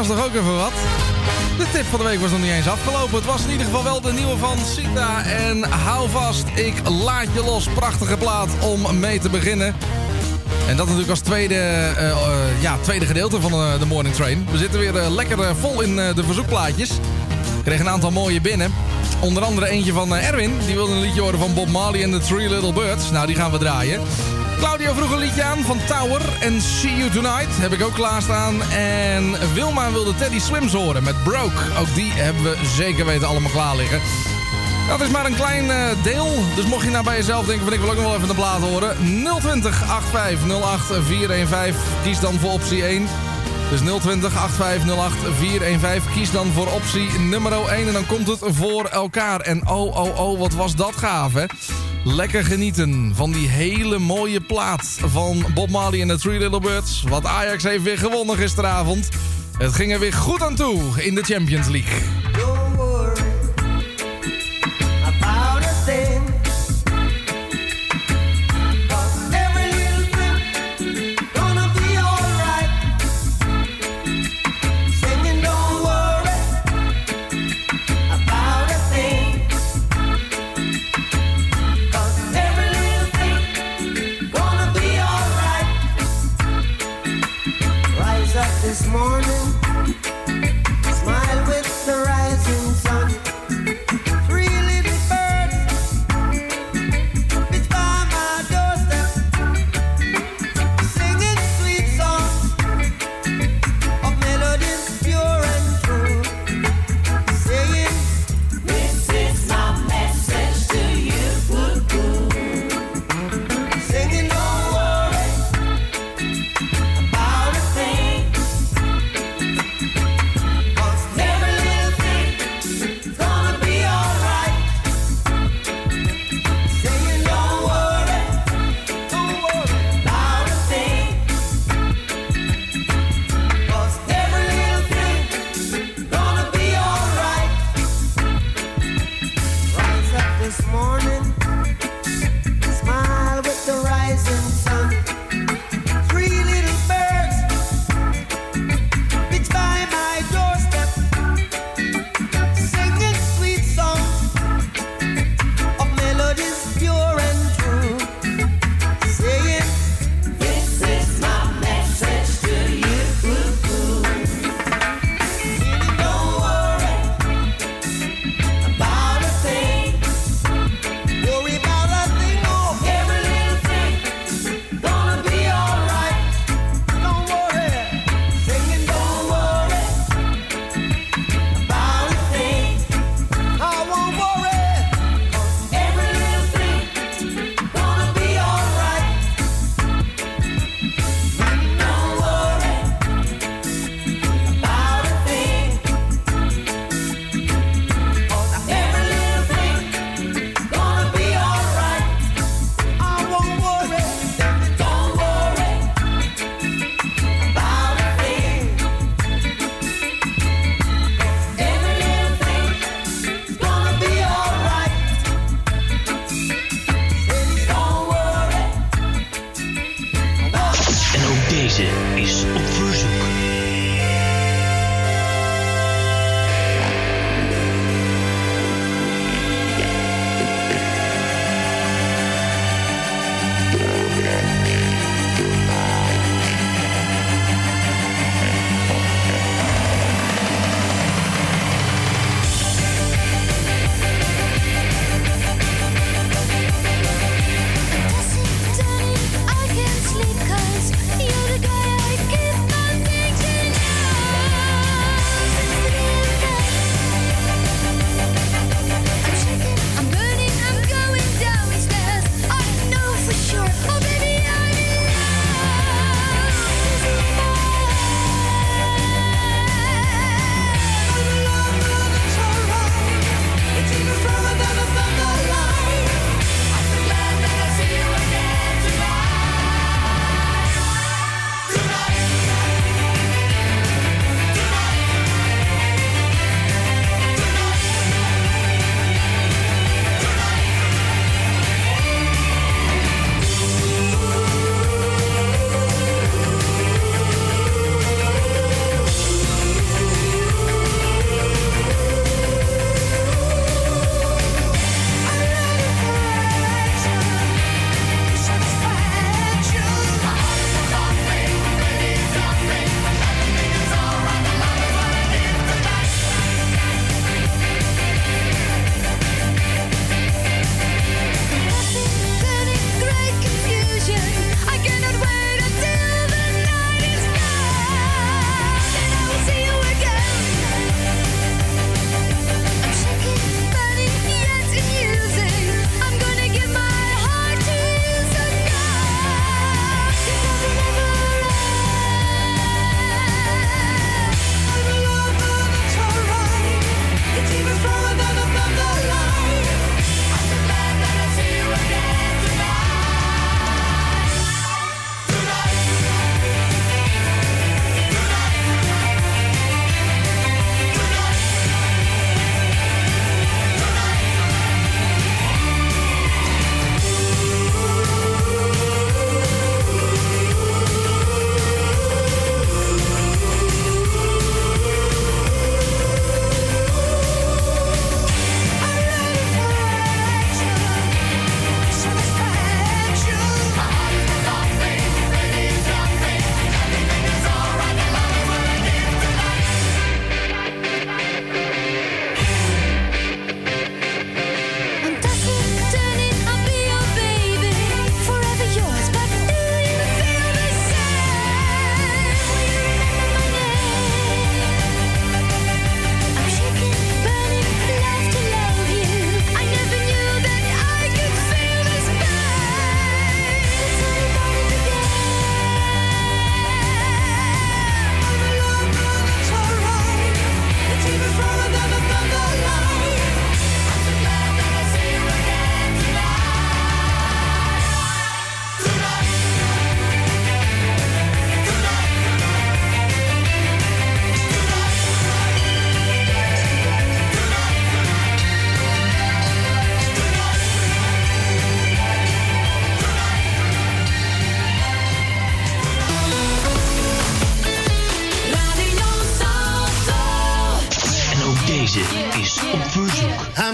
Is 0.02 0.08
toch 0.08 0.24
ook 0.24 0.34
even 0.34 0.56
wat? 0.56 0.72
De 1.58 1.66
tip 1.72 1.84
van 1.84 1.98
de 1.98 2.04
week 2.04 2.20
was 2.20 2.30
nog 2.30 2.40
niet 2.40 2.50
eens 2.50 2.68
afgelopen. 2.68 3.14
Het 3.14 3.24
was 3.24 3.44
in 3.44 3.50
ieder 3.50 3.66
geval 3.66 3.84
wel 3.84 4.00
de 4.00 4.12
nieuwe 4.12 4.36
van 4.36 4.58
Sita. 4.74 5.24
En 5.24 5.62
hou 5.62 6.10
vast, 6.10 6.44
ik 6.54 6.88
laat 6.88 7.26
je 7.34 7.44
los. 7.44 7.68
Prachtige 7.68 8.16
plaat 8.16 8.48
om 8.60 8.98
mee 8.98 9.18
te 9.18 9.30
beginnen. 9.30 9.74
En 10.68 10.76
dat 10.76 10.84
natuurlijk 10.84 11.10
als 11.10 11.20
tweede, 11.20 11.54
eh, 11.54 12.10
eh, 12.10 12.16
ja, 12.60 12.76
tweede 12.80 13.06
gedeelte 13.06 13.40
van 13.40 13.52
eh, 13.52 13.78
de 13.78 13.86
Morning 13.86 14.14
Train. 14.14 14.46
We 14.50 14.58
zitten 14.58 14.80
weer 14.80 14.92
lekker 14.92 15.56
vol 15.56 15.80
in 15.80 15.96
de 15.96 16.24
verzoekplaatjes. 16.24 16.90
Ik 16.90 17.64
kreeg 17.64 17.80
een 17.80 17.88
aantal 17.88 18.10
mooie 18.10 18.40
binnen. 18.40 18.72
Onder 19.20 19.42
andere 19.42 19.68
eentje 19.68 19.92
van 19.92 20.14
Erwin. 20.14 20.58
Die 20.66 20.74
wilde 20.74 20.92
een 20.92 21.00
liedje 21.00 21.20
horen 21.20 21.38
van 21.38 21.54
Bob 21.54 21.68
Marley 21.68 22.02
en 22.02 22.10
the 22.10 22.18
Three 22.18 22.48
Little 22.48 22.72
Birds. 22.72 23.10
Nou, 23.10 23.26
die 23.26 23.36
gaan 23.36 23.50
we 23.50 23.58
draaien. 23.58 24.00
Claudio 24.62 24.94
vroeg 24.94 25.10
een 25.10 25.18
liedje 25.18 25.42
aan 25.42 25.62
van 25.62 25.78
Tower 25.86 26.20
en 26.40 26.60
See 26.60 26.96
You 26.96 27.10
Tonight. 27.10 27.58
Heb 27.58 27.72
ik 27.72 27.82
ook 27.82 27.94
klaarstaan. 27.94 28.62
En 28.62 29.54
Wilma 29.54 29.92
wilde 29.92 30.14
Teddy 30.14 30.38
Swims 30.38 30.72
horen 30.72 31.02
met 31.02 31.22
Broke. 31.22 31.78
Ook 31.78 31.94
die 31.94 32.12
hebben 32.12 32.42
we 32.42 32.56
zeker 32.76 33.06
weten 33.06 33.28
allemaal 33.28 33.50
klaar 33.50 33.76
liggen. 33.76 34.00
Dat 34.88 35.00
is 35.00 35.08
maar 35.08 35.26
een 35.26 35.34
klein 35.34 35.70
eh, 35.70 36.02
deel. 36.02 36.44
Dus 36.56 36.64
mocht 36.64 36.84
je 36.84 36.90
nou 36.90 37.04
bij 37.04 37.16
jezelf 37.16 37.46
denken 37.46 37.64
van 37.64 37.72
ik 37.72 37.80
wil 37.80 37.88
ook 37.88 37.96
nog 37.96 38.04
wel 38.04 38.14
even 38.14 38.28
de 38.28 38.34
plaat 38.34 38.60
horen. 38.60 38.96
020 39.40 39.90
8508 39.90 41.06
415. 41.06 41.82
Kies 42.02 42.20
dan 42.20 42.38
voor 42.38 42.52
optie 42.52 42.84
1. 42.84 43.08
Dus 43.70 43.80
020 43.80 44.42
8508 44.42 45.36
415. 45.38 46.12
Kies 46.12 46.30
dan 46.30 46.52
voor 46.52 46.66
optie 46.66 47.18
nummer 47.18 47.52
1. 47.52 47.86
En 47.86 47.92
dan 47.92 48.06
komt 48.06 48.26
het 48.26 48.40
voor 48.42 48.84
elkaar. 48.84 49.40
En 49.40 49.68
oh, 49.68 49.96
oh, 49.96 50.18
oh, 50.18 50.38
wat 50.38 50.52
was 50.52 50.74
dat 50.74 50.96
gaaf, 50.96 51.32
hè? 51.32 51.44
Lekker 52.04 52.44
genieten 52.44 53.12
van 53.14 53.32
die 53.32 53.48
hele 53.48 53.98
mooie 53.98 54.40
plaat 54.40 54.98
van 55.00 55.44
Bob 55.54 55.70
Marley 55.70 56.00
en 56.00 56.08
de 56.08 56.18
Three 56.18 56.38
Little 56.38 56.60
Birds. 56.60 57.02
Wat 57.02 57.26
Ajax 57.26 57.62
heeft 57.62 57.82
weer 57.82 57.98
gewonnen 57.98 58.36
gisteravond. 58.36 59.08
Het 59.58 59.72
ging 59.72 59.92
er 59.92 59.98
weer 59.98 60.12
goed 60.12 60.42
aan 60.42 60.54
toe 60.54 60.80
in 60.96 61.14
de 61.14 61.22
Champions 61.22 61.68
League. 61.68 62.21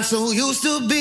so 0.09 0.31
used 0.31 0.63
to 0.63 0.81
be 0.89 0.98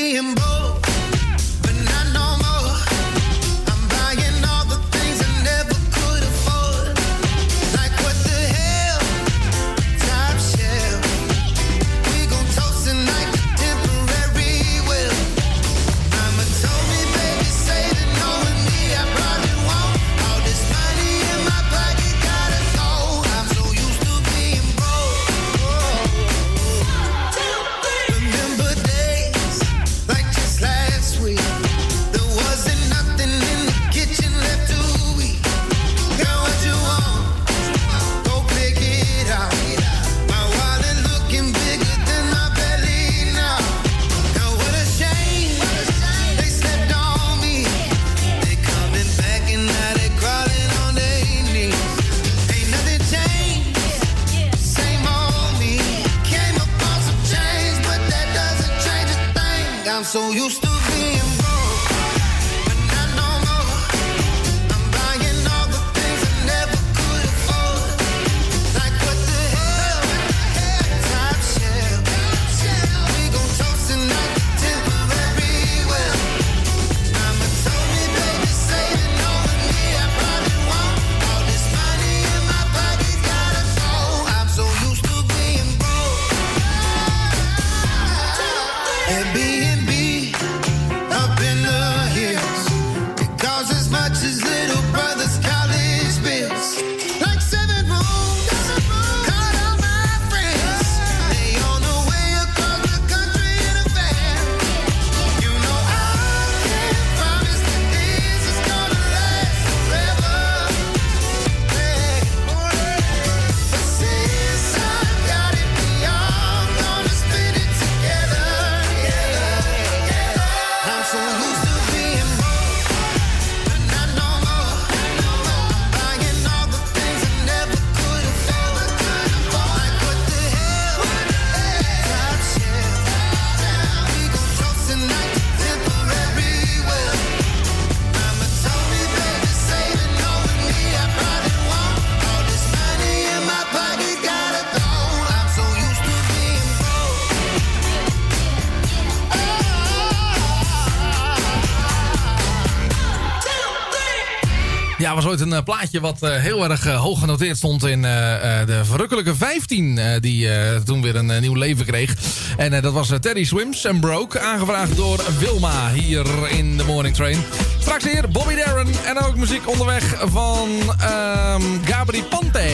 ooit 155.27 155.41
een 155.41 155.53
eh, 155.53 155.63
plaatje 155.63 155.99
wat 155.99 156.21
eh, 156.21 156.35
heel 156.35 156.69
erg 156.69 156.85
eh, 156.85 156.99
hoog 156.99 157.19
genoteerd 157.19 157.57
stond 157.57 157.85
in 157.85 158.01
de 158.01 158.81
verrukkelijke 158.83 159.35
15. 159.35 159.99
die 160.19 160.49
toen 160.83 161.01
weer 161.01 161.15
een 161.15 161.41
nieuw 161.41 161.53
leven 161.53 161.85
kreeg. 161.85 162.15
En 162.57 162.81
dat 162.81 162.93
was 162.93 163.11
Teddy 163.21 163.43
Swims 163.43 163.85
and 163.85 163.99
Broke. 163.99 164.39
Aangevraagd 164.39 164.95
door 164.95 165.23
Wilma 165.39 165.91
hier 165.91 166.25
in 166.49 166.77
de 166.77 166.83
Morning 166.83 167.15
Train. 167.15 167.37
Straks 167.79 168.03
hier 168.03 168.29
Bobby 168.29 168.55
Darren 168.55 168.87
en 169.05 169.17
ook 169.19 169.35
muziek 169.35 169.69
onderweg 169.69 170.15
van 170.25 170.69
ehm, 170.99 171.61
Gabri 171.85 172.23
Pante. 172.23 172.67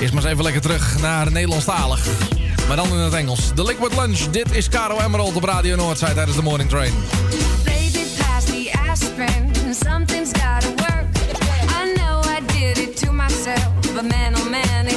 Eerst 0.00 0.12
maar 0.12 0.22
eens 0.22 0.32
even 0.32 0.42
lekker 0.42 0.62
terug 0.62 1.00
naar 1.00 1.32
Nederlandstalig. 1.32 2.06
Maar 2.68 2.76
dan 2.76 2.88
in 2.88 2.98
het 2.98 3.14
Engels. 3.14 3.50
The 3.54 3.64
Liquid 3.64 3.96
Lunch. 3.96 4.18
Dit 4.18 4.52
is 4.52 4.68
Caro 4.68 5.00
Emerald 5.00 5.34
op 5.34 5.44
Radio 5.44 5.76
Noordzij 5.76 6.14
tijdens 6.14 6.36
de 6.36 6.42
Morning 6.42 6.70
Train. 6.70 6.92
Baby. 7.64 7.98
Something's 9.74 10.32
of 13.98 14.04
a 14.04 14.08
man, 14.08 14.34
oh 14.36 14.44
man. 14.44 14.87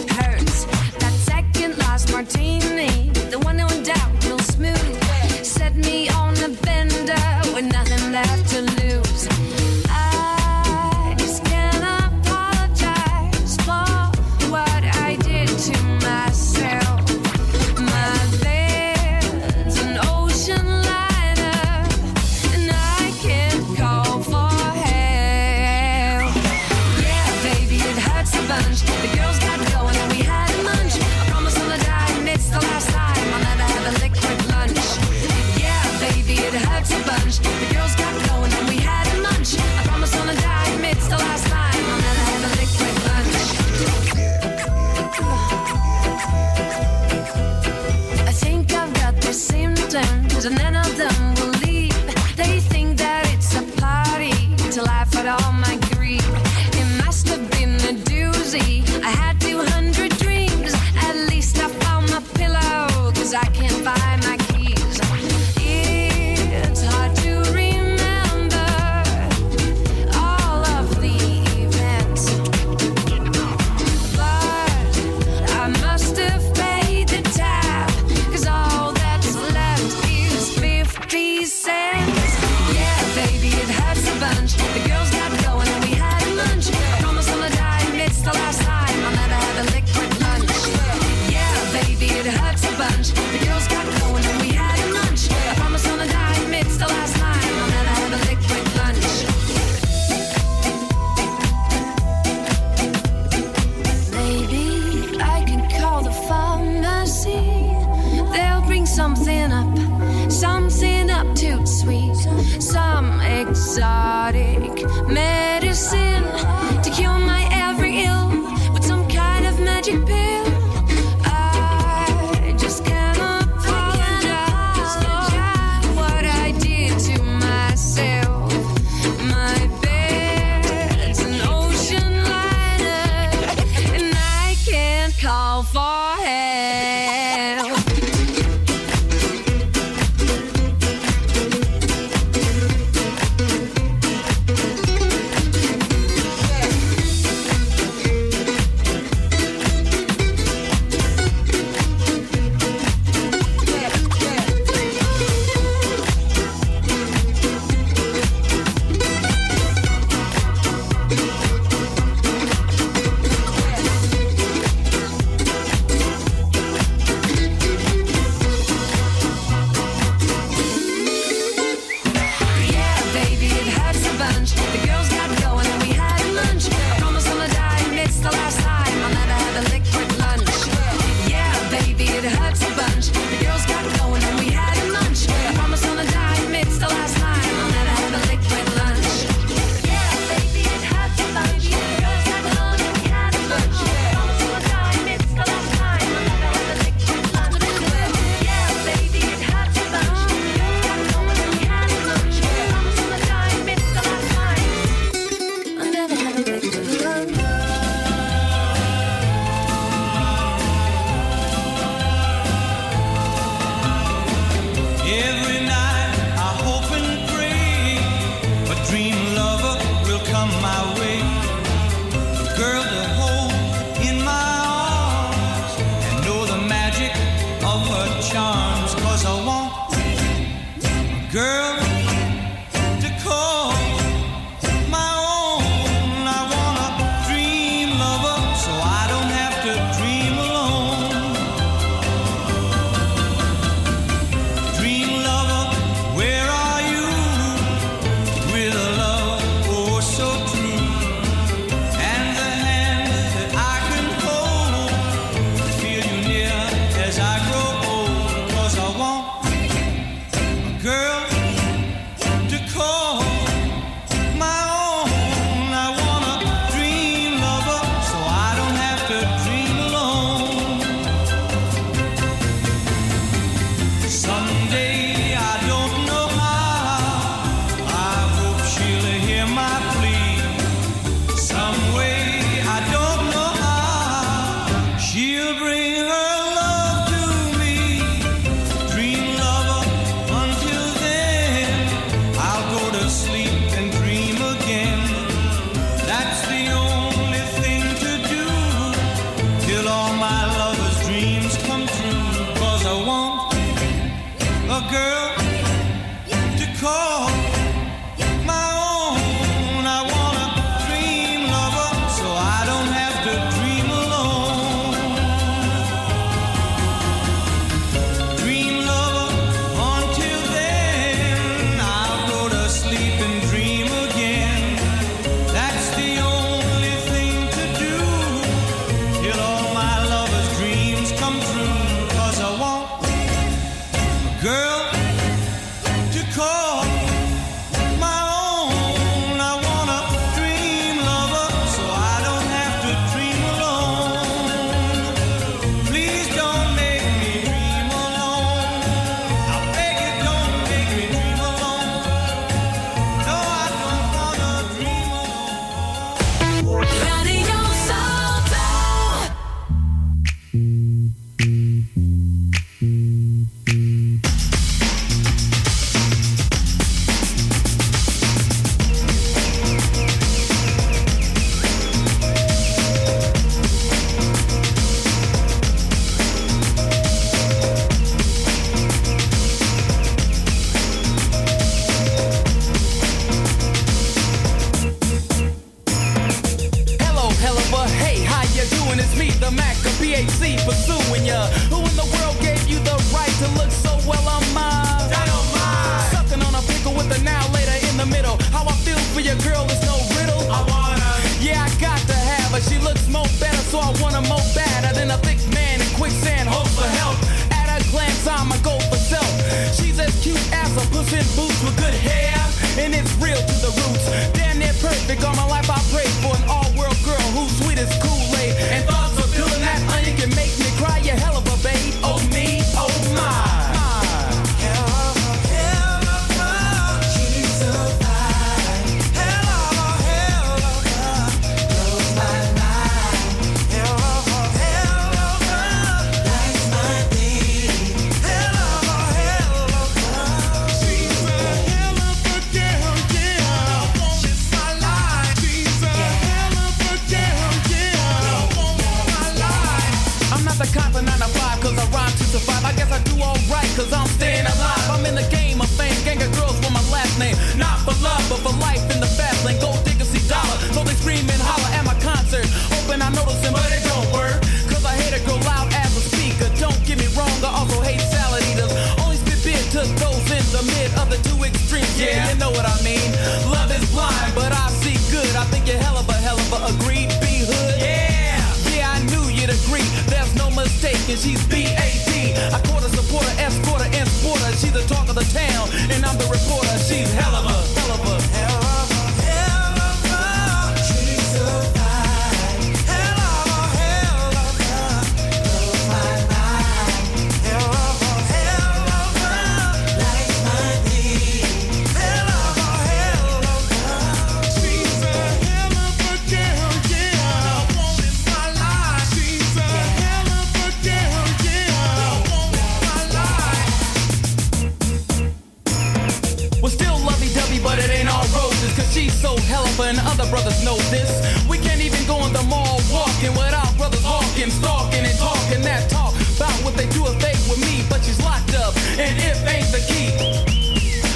We're 516.61 516.69
still 516.69 516.93
lovey-dovey, 517.01 517.57
but 517.59 517.79
it 517.79 517.89
ain't 517.89 518.07
all 518.07 518.21
roses. 518.37 518.69
Cause 518.77 518.93
she's 518.93 519.13
so 519.13 519.35
hell 519.49 519.65
hella 519.65 519.89
and 519.89 519.99
other 520.05 520.29
brothers 520.29 520.63
know 520.63 520.77
this. 520.93 521.09
We 521.49 521.57
can't 521.57 521.81
even 521.81 522.05
go 522.05 522.21
in 522.25 522.33
the 522.33 522.43
mall 522.45 522.77
walking 522.93 523.33
without 523.33 523.73
brothers 523.81 524.05
hawking, 524.05 524.53
stalking, 524.53 525.01
and 525.01 525.17
talking 525.17 525.61
that 525.65 525.89
talk 525.89 526.13
about 526.37 526.53
what 526.61 526.77
they 526.77 526.85
do 526.93 527.01
if 527.09 527.17
they 527.17 527.33
with 527.49 527.57
me. 527.65 527.81
But 527.89 528.05
she's 528.05 528.21
locked 528.21 528.53
up, 528.53 528.77
and 529.01 529.17
if 529.17 529.41
ain't 529.49 529.73
the 529.73 529.81
key. 529.89 530.13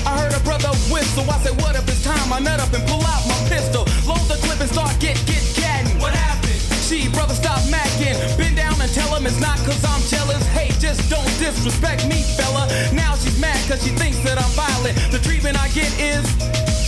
I 0.10 0.18
heard 0.18 0.34
a 0.34 0.42
brother 0.42 0.74
whistle, 0.90 1.30
I 1.30 1.38
said, 1.46 1.54
what 1.62 1.78
if 1.78 1.86
it's 1.90 2.04
time? 2.04 2.34
I 2.34 2.40
nut 2.40 2.60
up 2.60 2.74
and 2.74 2.82
pull 2.90 3.06
out 3.06 3.22
my 3.30 3.38
pistol. 3.46 3.86
Load 4.10 4.26
the 4.26 4.42
clip 4.42 4.58
and 4.58 4.70
start 4.70 4.98
get, 4.98 5.18
get, 5.30 5.46
gatting. 5.54 6.02
What 6.02 6.14
happened? 6.14 6.58
She, 6.90 7.10
brother, 7.10 7.38
stop 7.38 7.62
macking. 7.70 8.18
Bend 8.38 8.58
down 8.58 8.82
and 8.82 8.90
tell 8.94 9.14
him 9.14 9.26
it's 9.30 9.40
not 9.40 9.62
cause 9.62 9.82
I'm 9.86 9.95
don't 11.16 11.40
disrespect 11.40 12.08
me, 12.08 12.24
fella. 12.36 12.68
Now 12.92 13.16
she's 13.16 13.40
mad 13.40 13.58
cause 13.70 13.82
she 13.82 13.92
thinks 13.92 14.20
that 14.28 14.38
I'm 14.38 14.52
violent. 14.52 14.98
The 15.12 15.20
treatment 15.20 15.56
I 15.58 15.70
get 15.70 15.92
is 15.98 16.26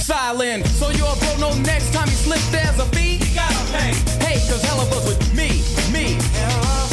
silent. 0.05 0.67
So 0.67 0.89
you're 0.89 1.07
a 1.07 1.15
bro, 1.15 1.37
no 1.37 1.49
next 1.61 1.93
time 1.93 2.09
you 2.09 2.19
slip, 2.25 2.43
there's 2.51 2.77
a 2.77 2.85
fee. 2.95 3.23
You 3.23 3.33
gotta 3.33 3.63
pay. 3.71 3.91
Hey, 4.25 4.37
cause 4.49 4.61
hell 4.63 4.81
of 4.81 4.91
us 4.91 5.07
with 5.07 5.21
me, 5.33 5.63
me. 5.93 6.17
Hello. 6.43 6.86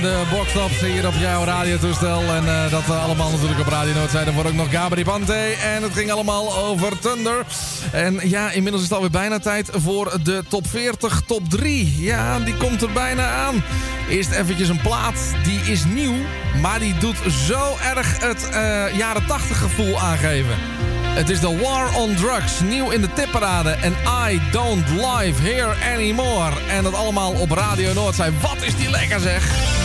De 0.00 0.22
Boxtops 0.30 0.80
hier 0.80 1.06
op 1.06 1.14
jouw 1.18 1.44
radiotoestel. 1.44 2.22
En 2.22 2.48
eh, 2.48 2.70
dat 2.70 2.82
eh, 2.82 3.04
allemaal 3.04 3.30
natuurlijk 3.30 3.60
op 3.60 3.66
Radio 3.66 3.94
Noordzij. 3.94 4.24
Dan 4.24 4.34
wordt 4.34 4.48
ook 4.48 4.54
nog 4.54 4.70
Gabri 4.70 5.04
Pante. 5.04 5.34
En 5.62 5.82
het 5.82 5.92
ging 5.92 6.10
allemaal 6.10 6.56
over 6.56 6.98
Thunder. 6.98 7.46
En 7.92 8.20
ja, 8.28 8.50
inmiddels 8.50 8.82
is 8.82 8.88
het 8.88 8.96
alweer 8.96 9.10
bijna 9.10 9.38
tijd 9.38 9.70
voor 9.72 10.18
de 10.22 10.44
top 10.48 10.66
40, 10.66 11.22
top 11.26 11.48
3. 11.48 12.02
Ja, 12.02 12.38
die 12.38 12.56
komt 12.56 12.82
er 12.82 12.92
bijna 12.92 13.28
aan. 13.28 13.64
Eerst 14.08 14.30
eventjes 14.30 14.68
een 14.68 14.80
plaat. 14.80 15.18
Die 15.44 15.60
is 15.60 15.84
nieuw, 15.84 16.16
maar 16.60 16.78
die 16.78 16.98
doet 16.98 17.16
zo 17.46 17.76
erg 17.94 18.20
het 18.20 18.48
eh, 18.48 18.96
jaren 18.96 19.26
80 19.26 19.58
gevoel 19.58 20.00
aangeven. 20.00 20.56
Het 21.16 21.28
is 21.28 21.40
de 21.40 21.58
War 21.58 21.94
on 21.94 22.14
Drugs, 22.14 22.60
nieuw 22.60 22.90
in 22.90 23.00
de 23.00 23.12
tipparade. 23.12 23.70
En 23.70 23.94
I 24.30 24.40
don't 24.50 24.88
live 24.88 25.42
here 25.42 25.74
anymore. 25.94 26.52
En 26.68 26.82
dat 26.82 26.94
allemaal 26.94 27.32
op 27.32 27.50
Radio 27.50 27.92
Noordzij. 27.92 28.32
Wat 28.40 28.62
is 28.62 28.76
die 28.76 28.90
lekker 28.90 29.20
zeg. 29.20 29.84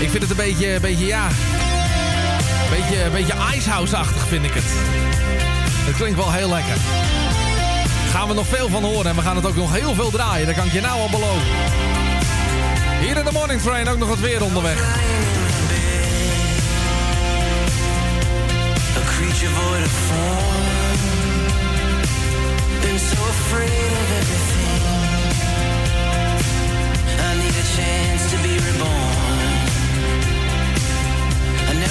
Ik 0.00 0.10
vind 0.10 0.22
het 0.22 0.30
een 0.30 0.36
beetje, 0.36 0.74
een 0.74 0.80
beetje 0.80 1.06
ja... 1.06 1.26
Een 1.26 2.80
beetje, 2.80 3.04
een 3.04 3.12
beetje 3.12 3.34
Icehouse-achtig 3.56 4.26
vind 4.26 4.44
ik 4.44 4.54
het. 4.54 4.64
Het 5.86 5.96
klinkt 5.96 6.16
wel 6.16 6.32
heel 6.32 6.48
lekker. 6.48 6.76
Gaan 8.10 8.28
we 8.28 8.34
nog 8.34 8.46
veel 8.46 8.68
van 8.68 8.82
horen. 8.82 9.06
En 9.10 9.16
we 9.16 9.22
gaan 9.22 9.36
het 9.36 9.46
ook 9.46 9.56
nog 9.56 9.74
heel 9.74 9.94
veel 9.94 10.10
draaien. 10.10 10.46
Dat 10.46 10.54
kan 10.54 10.66
ik 10.66 10.72
je 10.72 10.80
nou 10.80 11.00
al 11.00 11.10
beloven. 11.10 11.42
Hier 13.00 13.16
in 13.16 13.24
de 13.24 13.32
Morning 13.32 13.60
Train 13.60 13.88
ook 13.88 13.98
nog 13.98 14.10
het 14.10 14.20
weer 14.20 14.42
onderweg. 14.42 14.78
So 22.98 23.22
of. 23.22 24.63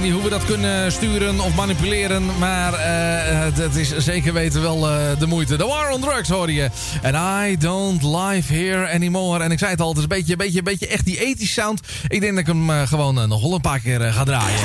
weet 0.00 0.08
niet 0.08 0.20
hoe 0.20 0.30
we 0.30 0.36
dat 0.36 0.44
kunnen 0.44 0.92
sturen 0.92 1.40
of 1.40 1.54
manipuleren, 1.54 2.38
maar 2.38 2.74
eh, 2.74 3.58
het 3.58 3.76
is 3.76 3.96
zeker 3.96 4.32
weten 4.32 4.62
wel 4.62 4.90
eh, 4.90 5.18
de 5.18 5.26
moeite. 5.26 5.56
The 5.56 5.66
War 5.66 5.90
on 5.90 6.00
Drugs 6.00 6.28
hoor 6.28 6.50
je. 6.50 6.70
And 7.02 7.14
I 7.46 7.56
don't 7.58 8.02
live 8.02 8.54
here 8.54 8.92
anymore. 8.92 9.44
En 9.44 9.50
ik 9.50 9.58
zei 9.58 9.70
het 9.70 9.80
al, 9.80 9.88
het 9.88 9.96
is 9.96 10.02
een 10.02 10.08
beetje, 10.08 10.36
beetje, 10.36 10.62
beetje 10.62 10.86
echt 10.86 11.04
die 11.04 11.20
ethisch 11.20 11.52
sound. 11.52 11.80
Ik 12.08 12.20
denk 12.20 12.32
dat 12.32 12.40
ik 12.40 12.46
hem 12.46 12.86
gewoon 12.86 13.28
nog 13.28 13.42
wel 13.42 13.54
een 13.54 13.60
paar 13.60 13.80
keer 13.80 14.00
ga 14.00 14.24
draaien. 14.24 14.58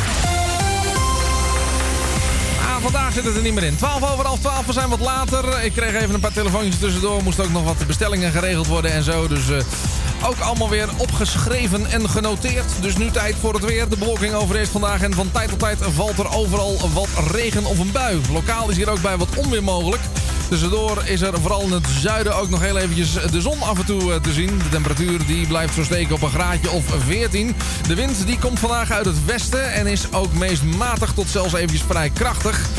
Ah, 2.59 2.81
vandaag 2.81 3.13
zit 3.13 3.23
het 3.23 3.35
er 3.35 3.41
niet 3.41 3.53
meer 3.53 3.63
in. 3.63 3.75
12 3.75 4.11
over 4.11 4.25
half 4.25 4.39
12, 4.39 4.65
we 4.65 4.73
zijn 4.73 4.89
wat 4.89 4.99
later. 4.99 5.63
Ik 5.63 5.73
kreeg 5.73 5.93
even 5.93 6.13
een 6.13 6.19
paar 6.19 6.33
telefoontjes 6.33 6.79
tussendoor. 6.79 7.23
Moest 7.23 7.39
ook 7.39 7.51
nog 7.51 7.63
wat 7.63 7.87
bestellingen 7.87 8.31
geregeld 8.31 8.67
worden 8.67 8.91
en 8.91 9.03
zo. 9.03 9.27
Dus 9.27 9.43
ook 10.25 10.39
allemaal 10.39 10.69
weer 10.69 10.89
opgeschreven 10.97 11.85
en 11.85 12.09
genoteerd. 12.09 12.71
Dus 12.81 12.97
nu 12.97 13.11
tijd 13.11 13.35
voor 13.39 13.53
het 13.53 13.65
weer. 13.65 13.89
De 13.89 13.97
bewolking 13.97 14.33
overheerst 14.33 14.71
vandaag 14.71 15.01
en 15.01 15.13
van 15.13 15.31
tijd 15.31 15.49
tot 15.49 15.59
tijd 15.59 15.77
valt 15.81 16.19
er 16.19 16.35
overal 16.35 16.77
wat 16.93 17.07
regen 17.31 17.65
of 17.65 17.79
een 17.79 17.91
bui. 17.91 18.21
Lokaal 18.31 18.69
is 18.69 18.75
hier 18.75 18.89
ook 18.89 19.01
bij 19.01 19.17
wat 19.17 19.35
onweer 19.35 19.63
mogelijk. 19.63 20.01
Tussendoor 20.49 21.03
is 21.05 21.21
er 21.21 21.41
vooral 21.41 21.61
in 21.61 21.71
het 21.71 21.87
zuiden 21.99 22.35
ook 22.35 22.49
nog 22.49 22.61
heel 22.61 22.77
eventjes 22.77 23.13
de 23.13 23.41
zon 23.41 23.61
af 23.61 23.79
en 23.79 23.85
toe 23.85 24.13
eh, 24.13 24.19
te 24.19 24.33
zien. 24.33 24.57
De 24.57 24.69
temperatuur 24.69 25.25
die 25.25 25.47
blijft 25.47 25.73
zo 25.73 25.83
steken 25.83 26.15
op 26.15 26.21
een 26.21 26.29
graadje 26.29 26.71
of 26.71 26.83
14. 27.05 27.55
De 27.87 27.95
wind 27.95 28.25
die 28.25 28.39
komt 28.39 28.59
vandaag 28.59 28.91
uit 28.91 29.05
het 29.05 29.25
westen 29.25 29.73
en 29.73 29.87
is 29.87 30.11
ook 30.11 30.33
meest 30.33 30.63
matig 30.63 31.13
tot 31.13 31.29
zelfs 31.29 31.53
eventjes 31.53 31.83
vrij 31.87 32.09
krachtig. 32.09 32.69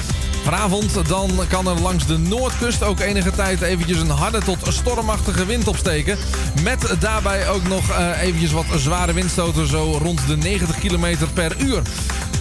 Vanavond 0.46 1.08
dan 1.08 1.40
kan 1.48 1.68
er 1.68 1.80
langs 1.80 2.06
de 2.06 2.18
noordkust 2.18 2.82
ook 2.82 3.00
enige 3.00 3.30
tijd 3.30 3.60
eventjes 3.60 3.98
een 3.98 4.10
harde 4.10 4.38
tot 4.38 4.58
stormachtige 4.68 5.46
wind 5.46 5.68
opsteken. 5.68 6.18
Met 6.62 6.96
daarbij 6.98 7.48
ook 7.48 7.68
nog 7.68 7.90
eh, 7.90 8.22
eventjes 8.22 8.52
wat 8.52 8.64
zware 8.76 9.12
windstoten 9.12 9.66
zo 9.66 9.98
rond 10.02 10.26
de 10.26 10.36
90 10.36 10.78
km 10.78 11.16
per 11.34 11.56
uur. 11.58 11.82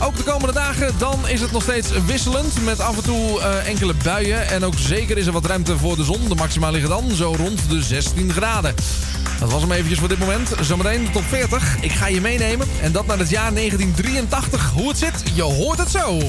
Ook 0.02 0.18
de 0.18 0.24
komende 0.24 0.54
dagen 0.54 0.94
dan 0.98 1.28
is 1.28 1.42
het 1.42 1.52
nog 1.52 1.62
steeds 1.62 1.90
wisselend 2.06 2.66
met 2.66 2.80
af 2.80 2.98
en 2.98 3.04
toe 3.04 3.42
eh, 3.42 3.68
enkele 3.68 3.94
buien. 4.04 4.50
En 4.50 4.64
ook 4.64 4.78
zeker 4.78 5.18
is 5.18 5.26
er 5.26 5.34
wat 5.34 5.46
ruimte 5.46 5.78
voor 5.78 5.96
de 5.96 6.04
zon. 6.04 6.28
De 6.28 6.36
maxima 6.36 6.70
liggen 6.70 6.90
dan 6.90 7.12
zo 7.12 7.36
rond 7.38 7.70
de 7.70 7.82
16 7.82 8.32
graden. 8.32 8.76
Dat 9.40 9.52
was 9.52 9.62
hem 9.62 9.72
eventjes 9.72 10.00
voor 10.00 10.10
dit 10.10 10.20
moment. 10.20 10.50
Zometeen 10.62 11.06
de 11.06 11.12
top 11.12 11.26
40. 11.28 11.78
Ik 11.82 11.92
ga 11.92 12.08
je 12.08 12.22
meenemen. 12.22 12.68
En 12.82 12.92
dat 12.92 13.06
naar 13.06 13.20
het 13.20 13.30
jaar 13.30 13.54
1983. 13.54 14.72
Hoe 14.72 14.88
het 14.88 14.98
zit, 14.98 15.24
je 15.34 15.42
hoort 15.42 15.78
het 15.78 15.90
zo. 15.90 16.20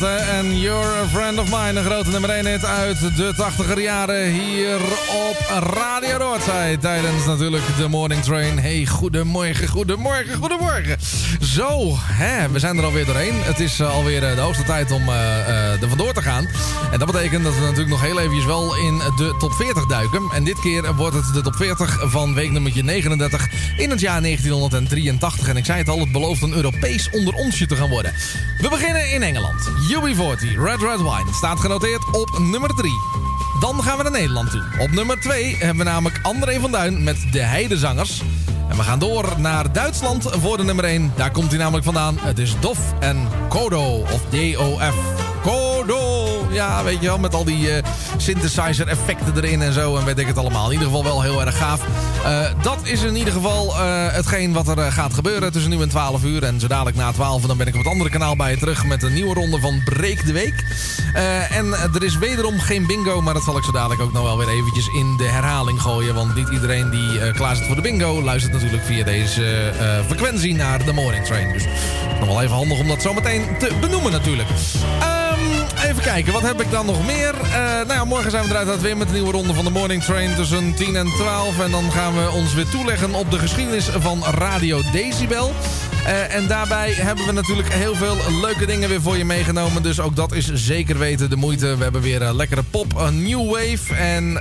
Prachtige 0.00 0.29
Friend 1.12 1.38
of 1.38 1.50
Mine, 1.50 1.78
een 1.78 1.84
grote 1.84 2.10
nummer 2.10 2.30
1 2.30 2.46
hit 2.46 2.64
uit 2.64 2.98
de 3.16 3.34
80er 3.34 3.80
jaren 3.82 4.30
hier 4.32 4.76
op 5.30 5.36
Radio 5.74 6.18
Noordzij. 6.18 6.76
Tijdens 6.76 7.26
natuurlijk 7.26 7.64
de 7.78 7.88
Morning 7.88 8.22
Train. 8.22 8.58
Hey, 8.58 8.86
goedemorgen, 8.86 9.68
goedemorgen, 9.68 10.36
goedemorgen. 10.36 10.98
Zo, 11.40 11.96
hè, 11.96 12.48
we 12.48 12.58
zijn 12.58 12.78
er 12.78 12.84
alweer 12.84 13.06
doorheen. 13.06 13.34
Het 13.42 13.60
is 13.60 13.80
eh, 13.80 13.94
alweer 13.94 14.24
eh, 14.24 14.34
de 14.34 14.40
hoogste 14.40 14.64
tijd 14.64 14.90
om 14.90 15.08
eh, 15.08 15.82
er 15.82 15.88
vandoor 15.88 16.12
te 16.12 16.22
gaan. 16.22 16.48
En 16.92 16.98
dat 16.98 17.12
betekent 17.12 17.44
dat 17.44 17.54
we 17.54 17.60
natuurlijk 17.60 17.88
nog 17.88 18.00
heel 18.00 18.18
eventjes 18.20 18.44
wel 18.44 18.76
in 18.76 18.98
de 18.98 19.34
top 19.38 19.52
40 19.52 19.86
duiken. 19.86 20.22
En 20.34 20.44
dit 20.44 20.60
keer 20.60 20.94
wordt 20.94 21.16
het 21.16 21.34
de 21.34 21.42
top 21.42 21.56
40 21.56 22.10
van 22.10 22.34
week 22.34 22.50
nummertje 22.50 22.82
39 22.82 23.48
in 23.76 23.90
het 23.90 24.00
jaar 24.00 24.22
1983. 24.22 25.48
En 25.48 25.56
ik 25.56 25.64
zei 25.64 25.78
het 25.78 25.88
al, 25.88 26.00
het 26.00 26.12
belooft 26.12 26.42
een 26.42 26.54
Europees 26.54 27.10
onder 27.10 27.34
onsje 27.34 27.66
te 27.66 27.76
gaan 27.76 27.88
worden. 27.88 28.12
We 28.60 28.68
beginnen 28.68 29.10
in 29.10 29.22
Engeland. 29.22 29.68
UB40, 29.68 30.62
Red 30.64 30.80
Red 30.80 30.99
Wine, 31.02 31.32
staat 31.32 31.60
genoteerd 31.60 32.04
op 32.12 32.38
nummer 32.38 32.74
3. 32.74 32.90
Dan 33.60 33.82
gaan 33.82 33.96
we 33.96 34.02
naar 34.02 34.12
Nederland 34.12 34.50
toe. 34.50 34.62
Op 34.78 34.90
nummer 34.90 35.20
2 35.20 35.56
hebben 35.56 35.76
we 35.76 35.90
namelijk 35.90 36.20
André 36.22 36.60
van 36.60 36.70
Duin 36.70 37.04
met 37.04 37.16
De 37.32 37.40
Heidezangers. 37.40 38.22
En 38.68 38.76
we 38.76 38.82
gaan 38.82 38.98
door 38.98 39.34
naar 39.36 39.72
Duitsland 39.72 40.28
voor 40.30 40.56
de 40.56 40.64
nummer 40.64 40.84
1. 40.84 41.12
Daar 41.16 41.30
komt 41.30 41.50
hij 41.50 41.58
namelijk 41.58 41.84
vandaan. 41.84 42.18
Het 42.20 42.38
is 42.38 42.54
Dof 42.60 42.78
en 42.98 43.28
Kodo, 43.48 43.98
of 44.00 44.20
D-O-F. 44.28 44.94
Kodo! 45.42 46.30
Ja, 46.50 46.84
weet 46.84 47.00
je 47.00 47.06
wel, 47.06 47.18
met 47.18 47.34
al 47.34 47.44
die 47.44 47.70
eh, 47.70 47.84
synthesizer 48.16 48.88
effecten 48.88 49.36
erin 49.36 49.62
en 49.62 49.72
zo. 49.72 49.96
En 49.96 50.04
weet 50.04 50.18
ik 50.18 50.26
het 50.26 50.38
allemaal. 50.38 50.66
In 50.66 50.72
ieder 50.72 50.86
geval 50.86 51.04
wel 51.04 51.22
heel 51.22 51.40
erg 51.40 51.56
gaaf. 51.56 51.80
Eh, 52.24 52.62
dat 52.62 52.78
is 52.82 53.02
in 53.02 53.16
ieder 53.16 53.32
geval 53.32 53.66
eh, 53.66 54.06
hetgeen 54.12 54.52
wat 54.52 54.68
er 54.68 54.78
eh, 54.78 54.92
gaat 54.92 55.14
gebeuren 55.14 55.52
tussen 55.52 55.70
nu 55.70 55.82
en 55.82 55.88
12 55.88 56.24
uur. 56.24 56.42
En 56.42 56.60
zo 56.60 56.66
dadelijk 56.66 56.96
na 56.96 57.12
12 57.12 57.42
dan 57.42 57.56
ben 57.56 57.66
ik 57.66 57.74
op 57.74 57.78
het 57.78 57.92
andere 57.92 58.10
kanaal 58.10 58.36
bij 58.36 58.50
je 58.50 58.58
terug 58.58 58.84
met 58.84 59.02
een 59.02 59.12
nieuwe 59.12 59.34
ronde 59.34 59.60
van 59.60 59.82
Breek 59.84 60.26
de 60.26 60.32
Week. 60.32 60.64
En 61.50 61.72
er 61.94 62.04
is 62.04 62.18
wederom 62.18 62.58
geen 62.58 62.86
bingo, 62.86 63.20
maar 63.20 63.34
dat 63.34 63.42
zal 63.42 63.56
ik 63.56 63.64
zo 63.64 63.72
dadelijk 63.72 64.00
ook 64.00 64.12
nog 64.12 64.22
wel 64.22 64.38
weer 64.38 64.48
eventjes 64.48 64.86
in 64.86 65.16
de 65.16 65.24
herhaling 65.24 65.80
gooien. 65.80 66.14
Want 66.14 66.34
niet 66.34 66.48
iedereen 66.48 66.90
die 66.90 67.32
klaar 67.32 67.56
zit 67.56 67.66
voor 67.66 67.76
de 67.76 67.82
bingo 67.82 68.22
luistert 68.22 68.52
natuurlijk 68.52 68.84
via 68.84 69.04
deze 69.04 69.72
frequentie 70.06 70.54
naar 70.54 70.84
de 70.84 70.92
Morning 70.92 71.24
Train. 71.24 71.52
Dus 71.52 71.64
nog 72.20 72.28
wel 72.28 72.42
even 72.42 72.56
handig 72.56 72.78
om 72.78 72.88
dat 72.88 73.02
zo 73.02 73.14
meteen 73.14 73.58
te 73.58 73.72
benoemen 73.80 74.12
natuurlijk. 74.12 74.48
Even 75.84 76.02
kijken, 76.02 76.32
wat 76.32 76.42
heb 76.42 76.60
ik 76.60 76.70
dan 76.70 76.86
nog 76.86 77.06
meer? 77.06 77.34
Eh, 77.34 77.50
nou 77.60 77.92
ja, 77.92 78.04
morgen 78.04 78.30
zijn 78.30 78.44
we 78.44 78.50
eruit 78.50 78.68
uit 78.68 78.80
weer 78.80 78.96
met 78.96 79.06
een 79.06 79.12
nieuwe 79.12 79.30
ronde 79.30 79.54
van 79.54 79.64
de 79.64 79.70
Morning 79.70 80.02
Train 80.02 80.34
tussen 80.34 80.74
10 80.74 80.96
en 80.96 81.06
12. 81.06 81.60
En 81.60 81.70
dan 81.70 81.90
gaan 81.90 82.14
we 82.14 82.30
ons 82.30 82.54
weer 82.54 82.68
toeleggen 82.68 83.14
op 83.14 83.30
de 83.30 83.38
geschiedenis 83.38 83.84
van 83.84 84.24
Radio 84.24 84.80
Decibel. 84.92 85.52
Eh, 86.04 86.34
en 86.34 86.46
daarbij 86.46 86.92
hebben 86.92 87.26
we 87.26 87.32
natuurlijk 87.32 87.72
heel 87.72 87.94
veel 87.94 88.16
leuke 88.40 88.66
dingen 88.66 88.88
weer 88.88 89.00
voor 89.00 89.16
je 89.16 89.24
meegenomen. 89.24 89.82
Dus 89.82 90.00
ook 90.00 90.16
dat 90.16 90.32
is 90.32 90.54
zeker 90.54 90.98
weten 90.98 91.30
de 91.30 91.36
moeite. 91.36 91.76
We 91.76 91.82
hebben 91.82 92.02
weer 92.02 92.22
eh, 92.22 92.34
lekkere 92.34 92.62
pop, 92.62 92.96
een 92.96 93.22
new 93.22 93.50
wave 93.50 93.94
en... 93.94 94.40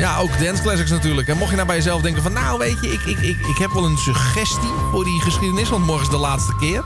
ja, 0.00 0.18
ook 0.18 0.38
dance 0.38 0.62
classics 0.62 0.90
natuurlijk. 0.90 1.28
En 1.28 1.36
mocht 1.36 1.50
je 1.50 1.56
nou 1.56 1.66
bij 1.66 1.76
jezelf 1.76 2.02
denken 2.02 2.22
van... 2.22 2.32
nou 2.32 2.58
weet 2.58 2.76
je, 2.80 2.92
ik, 2.92 3.00
ik, 3.00 3.18
ik, 3.18 3.46
ik 3.46 3.56
heb 3.58 3.70
wel 3.70 3.84
een 3.84 3.98
suggestie 3.98 4.72
voor 4.90 5.04
die 5.04 5.20
geschiedenis... 5.20 5.68
want 5.68 5.86
morgen 5.86 6.04
is 6.04 6.10
de 6.10 6.16
laatste 6.16 6.56
keer. 6.56 6.84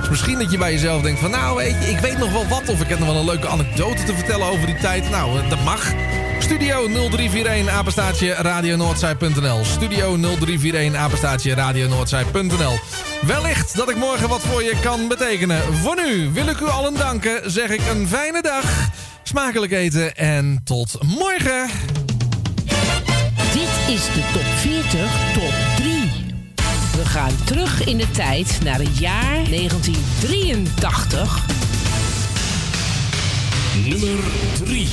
Dus 0.00 0.08
misschien 0.08 0.38
dat 0.38 0.50
je 0.50 0.58
bij 0.58 0.72
jezelf 0.72 1.02
denkt 1.02 1.20
van... 1.20 1.30
nou 1.30 1.56
weet 1.56 1.84
je, 1.84 1.90
ik 1.90 1.98
weet 1.98 2.18
nog 2.18 2.32
wel 2.32 2.46
wat... 2.48 2.68
of 2.68 2.80
ik 2.80 2.88
heb 2.88 2.98
nog 2.98 3.08
wel 3.08 3.16
een 3.16 3.24
leuke 3.24 3.48
anekdote 3.48 4.02
te 4.02 4.14
vertellen 4.14 4.46
over 4.46 4.66
die 4.66 4.76
tijd. 4.76 5.10
Nou, 5.10 5.40
eh, 5.40 5.50
dat 5.50 5.64
mag. 5.64 5.92
Studio 6.38 6.86
0341 6.86 7.74
apenstaatje 7.74 8.32
radionoordzij.nl. 8.32 9.64
Studio 9.64 10.16
0341 10.16 11.00
apenstaatje 11.00 11.54
radionoordzij.nl. 11.54 12.78
Wellicht 13.26 13.76
dat 13.76 13.90
ik 13.90 13.96
morgen 13.96 14.28
wat 14.28 14.40
voor 14.40 14.62
je 14.62 14.76
kan 14.82 15.08
betekenen. 15.08 15.74
Voor 15.74 15.96
nu 16.06 16.30
wil 16.32 16.46
ik 16.46 16.60
u 16.60 16.66
allen 16.66 16.94
danken. 16.94 17.50
Zeg 17.50 17.70
ik 17.70 17.80
een 17.94 18.08
fijne 18.08 18.42
dag. 18.42 18.88
Smakelijk 19.22 19.72
eten 19.72 20.16
en 20.16 20.60
tot 20.64 20.98
morgen. 21.02 21.68
Is 23.90 24.04
de 24.04 24.30
top 24.32 24.42
40 24.42 25.32
top 25.32 25.52
3. 25.76 26.10
We 26.96 27.04
gaan 27.04 27.44
terug 27.44 27.84
in 27.84 27.96
de 27.96 28.10
tijd 28.10 28.58
naar 28.64 28.78
het 28.78 28.98
jaar 28.98 29.44
1983. 29.44 31.46
Nummer 33.86 34.24
3. 34.64 34.88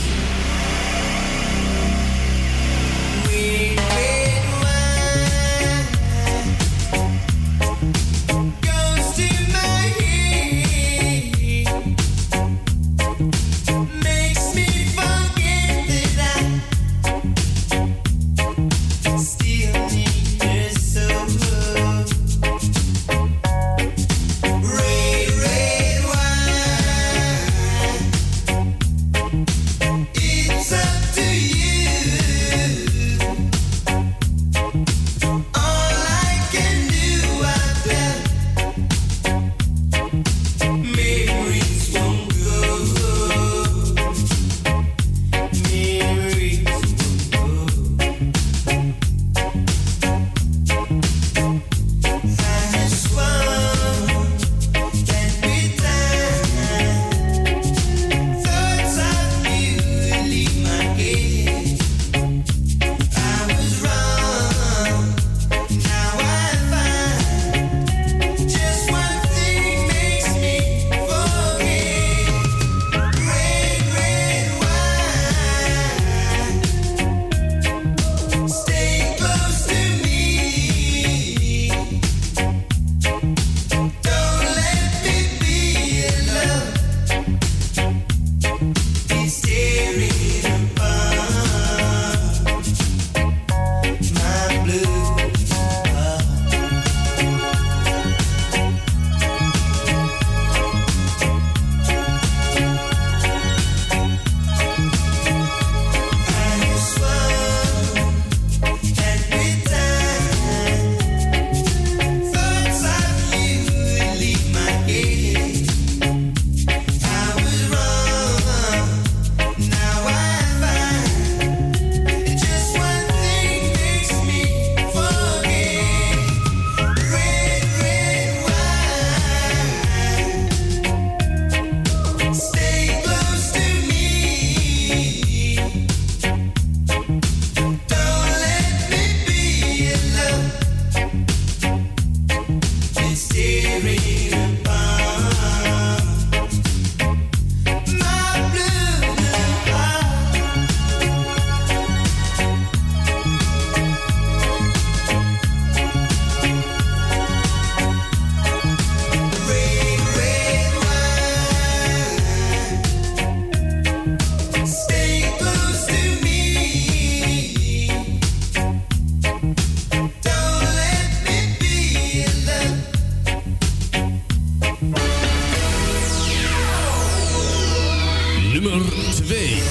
nummer 178.61 178.81
2. 179.15 179.61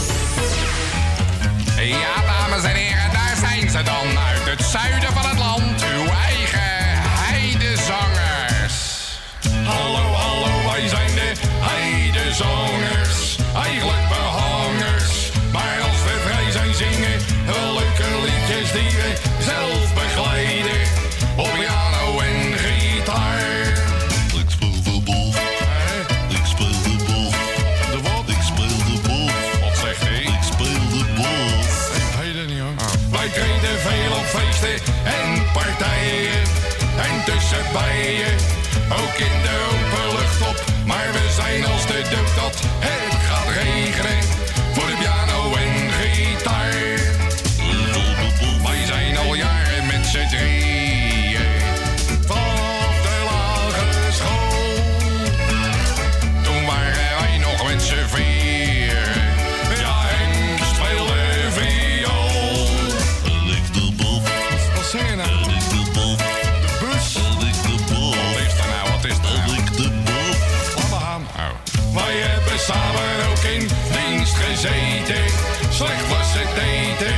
Ja, 1.88 2.22
dames 2.26 2.64
en 2.64 2.74
heren, 2.74 3.12
daar 3.12 3.36
zijn 3.40 3.70
ze 3.70 3.82
dan 3.82 4.18
uit 4.18 4.44
het 4.44 4.62
zuiden 4.62 5.05
ook 37.76 39.18
in 39.18 39.42
de 39.42 39.68
open 39.70 40.18
lucht 40.18 40.40
op. 40.48 40.64
Maar 40.86 41.12
we 41.12 41.32
zijn 41.36 41.64
als 41.64 41.86
de 41.86 42.02
dub 42.10 42.28
dat 42.36 42.60
het 42.78 43.14
gaat 43.14 43.48
regenen. 43.48 44.35
Slecht 75.76 76.08
was 76.08 76.32
het 76.32 76.56
eten, 76.72 77.16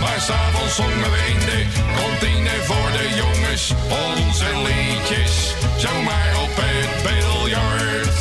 maar 0.00 0.20
s'avonds 0.20 0.74
zongen 0.74 1.10
we 1.14 1.22
in 1.34 1.38
de 1.38 1.60
kantine 1.96 2.56
voor 2.68 2.90
de 2.98 3.06
jongens 3.22 3.72
onze 3.90 4.48
liedjes. 4.66 5.54
Zomaar 5.76 6.32
op 6.42 6.54
het 6.54 6.90
biljart. 7.06 8.18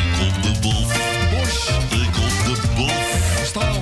Ik 0.00 0.14
op 0.26 0.42
de 0.42 0.52
bof, 0.60 0.90
bos, 1.32 1.56
Ik 2.02 2.14
op 2.26 2.36
de 2.48 2.56
bof, 2.76 3.08
Staal. 3.44 3.80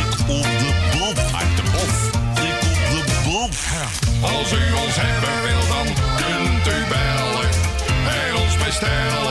Ik 0.00 0.12
op 0.38 0.48
de 0.62 0.72
bof, 0.92 1.34
uit 1.40 1.56
de 1.56 1.64
bof. 1.74 1.96
Ik 2.50 2.60
op 2.98 3.06
de 3.06 3.20
bof. 3.24 3.58
Als 4.22 4.52
u 4.52 4.64
ons 4.84 4.96
hebben 5.06 5.36
wil, 5.46 5.64
dan 5.74 5.86
kunt 6.22 6.66
u 6.76 6.78
bellen 6.88 7.50
en 8.18 8.36
ons 8.42 8.56
bestellen. 8.64 9.25